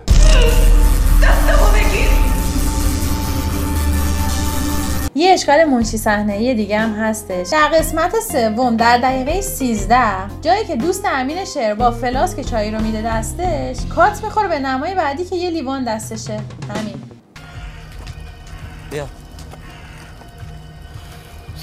یه 5.14 5.30
اشکال 5.30 5.64
منشی 5.64 5.96
صحنه‌ای 5.96 6.54
دیگه 6.54 6.78
هم 6.78 6.92
هستش. 6.92 7.48
در 7.52 7.68
قسمت 7.78 8.14
سوم 8.32 8.76
در 8.76 8.98
دقیقه 8.98 9.40
13 9.40 9.96
جایی 10.42 10.64
که 10.64 10.76
دوست 10.76 11.04
امین 11.04 11.44
شعر 11.44 11.74
با 11.74 11.90
فلاسک 11.90 12.40
چای 12.40 12.70
رو 12.70 12.82
میده 12.82 13.02
دستش 13.02 13.76
کات 13.94 14.24
می‌خوره 14.24 14.48
به 14.48 14.58
نمای 14.58 14.94
بعدی 14.94 15.24
که 15.24 15.36
یه 15.36 15.50
لیوان 15.50 15.84
دستشه. 15.84 16.40
همین. 16.68 17.15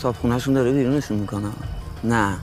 صابخونهشون 0.04 0.54
داره 0.54 0.72
بیرونشون 0.72 1.18
می‌کنه. 1.18 1.48
نه. 2.04 2.38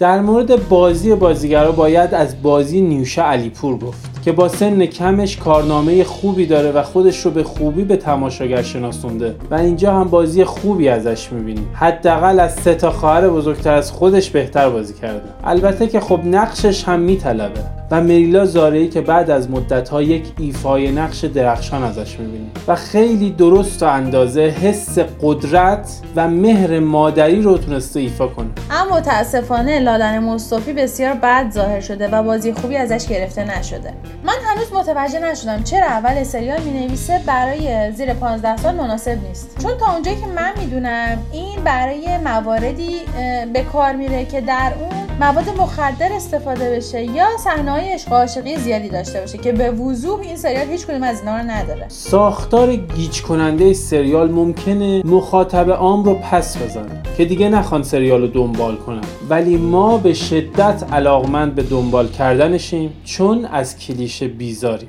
در 0.00 0.20
مورد 0.20 0.68
بازی 0.68 1.14
بازیگرا 1.14 1.72
باید 1.72 2.14
از 2.14 2.42
بازی 2.42 2.80
نیوشه 2.80 3.22
علیپور 3.22 3.78
گفت 3.78 4.22
که 4.22 4.32
با 4.32 4.48
سن 4.48 4.86
کمش 4.86 5.36
کارنامه 5.36 6.04
خوبی 6.04 6.46
داره 6.46 6.72
و 6.72 6.82
خودش 6.82 7.24
رو 7.24 7.30
به 7.30 7.44
خوبی 7.44 7.84
به 7.84 7.96
تماشاگر 7.96 8.62
شناسونده 8.62 9.36
و 9.50 9.54
اینجا 9.54 9.92
هم 9.92 10.08
بازی 10.08 10.44
خوبی 10.44 10.88
ازش 10.88 11.32
می‌بینیم. 11.32 11.70
حداقل 11.74 12.40
از 12.40 12.54
سه 12.54 12.74
تا 12.74 12.90
خواهر 12.90 13.28
بزرگتر 13.28 13.74
از 13.74 13.90
خودش 13.90 14.30
بهتر 14.30 14.70
بازی 14.70 14.94
کرده. 14.94 15.28
البته 15.44 15.86
که 15.86 16.00
خب 16.00 16.20
نقشش 16.24 16.84
هم 16.84 17.00
میطلبه. 17.00 17.60
و 17.94 18.00
مریلا 18.00 18.44
زارعی 18.44 18.88
که 18.88 19.00
بعد 19.00 19.30
از 19.30 19.50
مدتها 19.50 20.02
یک 20.02 20.24
ایفای 20.38 20.92
نقش 20.92 21.24
درخشان 21.24 21.82
ازش 21.82 22.18
می‌بینیم 22.18 22.50
و 22.68 22.74
خیلی 22.74 23.30
درست 23.30 23.82
و 23.82 23.86
اندازه 23.86 24.40
حس 24.40 24.98
قدرت 24.98 26.00
و 26.16 26.28
مهر 26.28 26.78
مادری 26.78 27.42
رو 27.42 27.58
تونسته 27.58 28.00
ایفا 28.00 28.26
کنه. 28.26 28.46
اما 28.70 28.96
متاسفانه 28.96 29.80
لادن 29.80 30.18
مصطفی 30.18 30.72
بسیار 30.72 31.14
بد 31.14 31.50
ظاهر 31.50 31.80
شده 31.80 32.08
و 32.08 32.22
بازی 32.22 32.52
خوبی 32.52 32.76
ازش 32.76 33.06
گرفته 33.06 33.58
نشده. 33.58 33.92
من 34.24 34.34
هنوز 34.46 34.72
متوجه 34.72 35.20
نشدم 35.20 35.62
چرا 35.62 35.86
اول 35.86 36.24
سریال 36.24 36.60
می‌نویسه 36.62 37.20
برای 37.26 37.92
زیر 37.92 38.14
15 38.14 38.56
سال 38.56 38.74
مناسب 38.74 39.18
نیست. 39.28 39.58
چون 39.62 39.72
تا 39.78 39.92
اونجایی 39.92 40.16
که 40.16 40.26
من 40.26 40.52
می‌دونم 40.60 41.18
این 41.32 41.64
برای 41.64 42.18
مواردی 42.24 43.00
به 43.52 43.62
کار 43.72 43.92
میره 43.92 44.24
که 44.24 44.40
در 44.40 44.72
اون 44.80 45.03
مواد 45.20 45.48
مخدر 45.58 46.12
استفاده 46.12 46.76
بشه 46.76 47.02
یا 47.04 47.26
صحنه‌های 47.44 47.92
عشق 47.92 48.12
و 48.12 48.14
عاشقی 48.14 48.56
زیادی 48.56 48.88
داشته 48.88 49.20
باشه 49.20 49.38
که 49.38 49.52
به 49.52 49.70
وضوح 49.70 50.20
این 50.20 50.36
سریال 50.36 50.68
هیچ 50.68 50.86
کدوم 50.86 51.02
از 51.02 51.20
اینا 51.20 51.36
رو 51.36 51.42
نداره. 51.42 51.88
ساختار 51.88 52.76
گیج 52.76 53.22
کننده 53.22 53.72
سریال 53.72 54.30
ممکنه 54.30 55.02
مخاطب 55.06 55.70
عام 55.70 56.04
رو 56.04 56.14
پس 56.14 56.62
بزنه 56.62 57.02
که 57.16 57.24
دیگه 57.24 57.48
نخوان 57.48 57.82
سریال 57.82 58.20
رو 58.20 58.26
دنبال 58.26 58.76
کنن. 58.76 59.00
ولی 59.28 59.56
ما 59.56 59.98
به 59.98 60.14
شدت 60.14 60.84
علاقمند 60.92 61.54
به 61.54 61.62
دنبال 61.62 62.08
کردنشیم 62.08 62.92
چون 63.04 63.44
از 63.44 63.78
کلیشه 63.78 64.28
بیزاریم. 64.28 64.88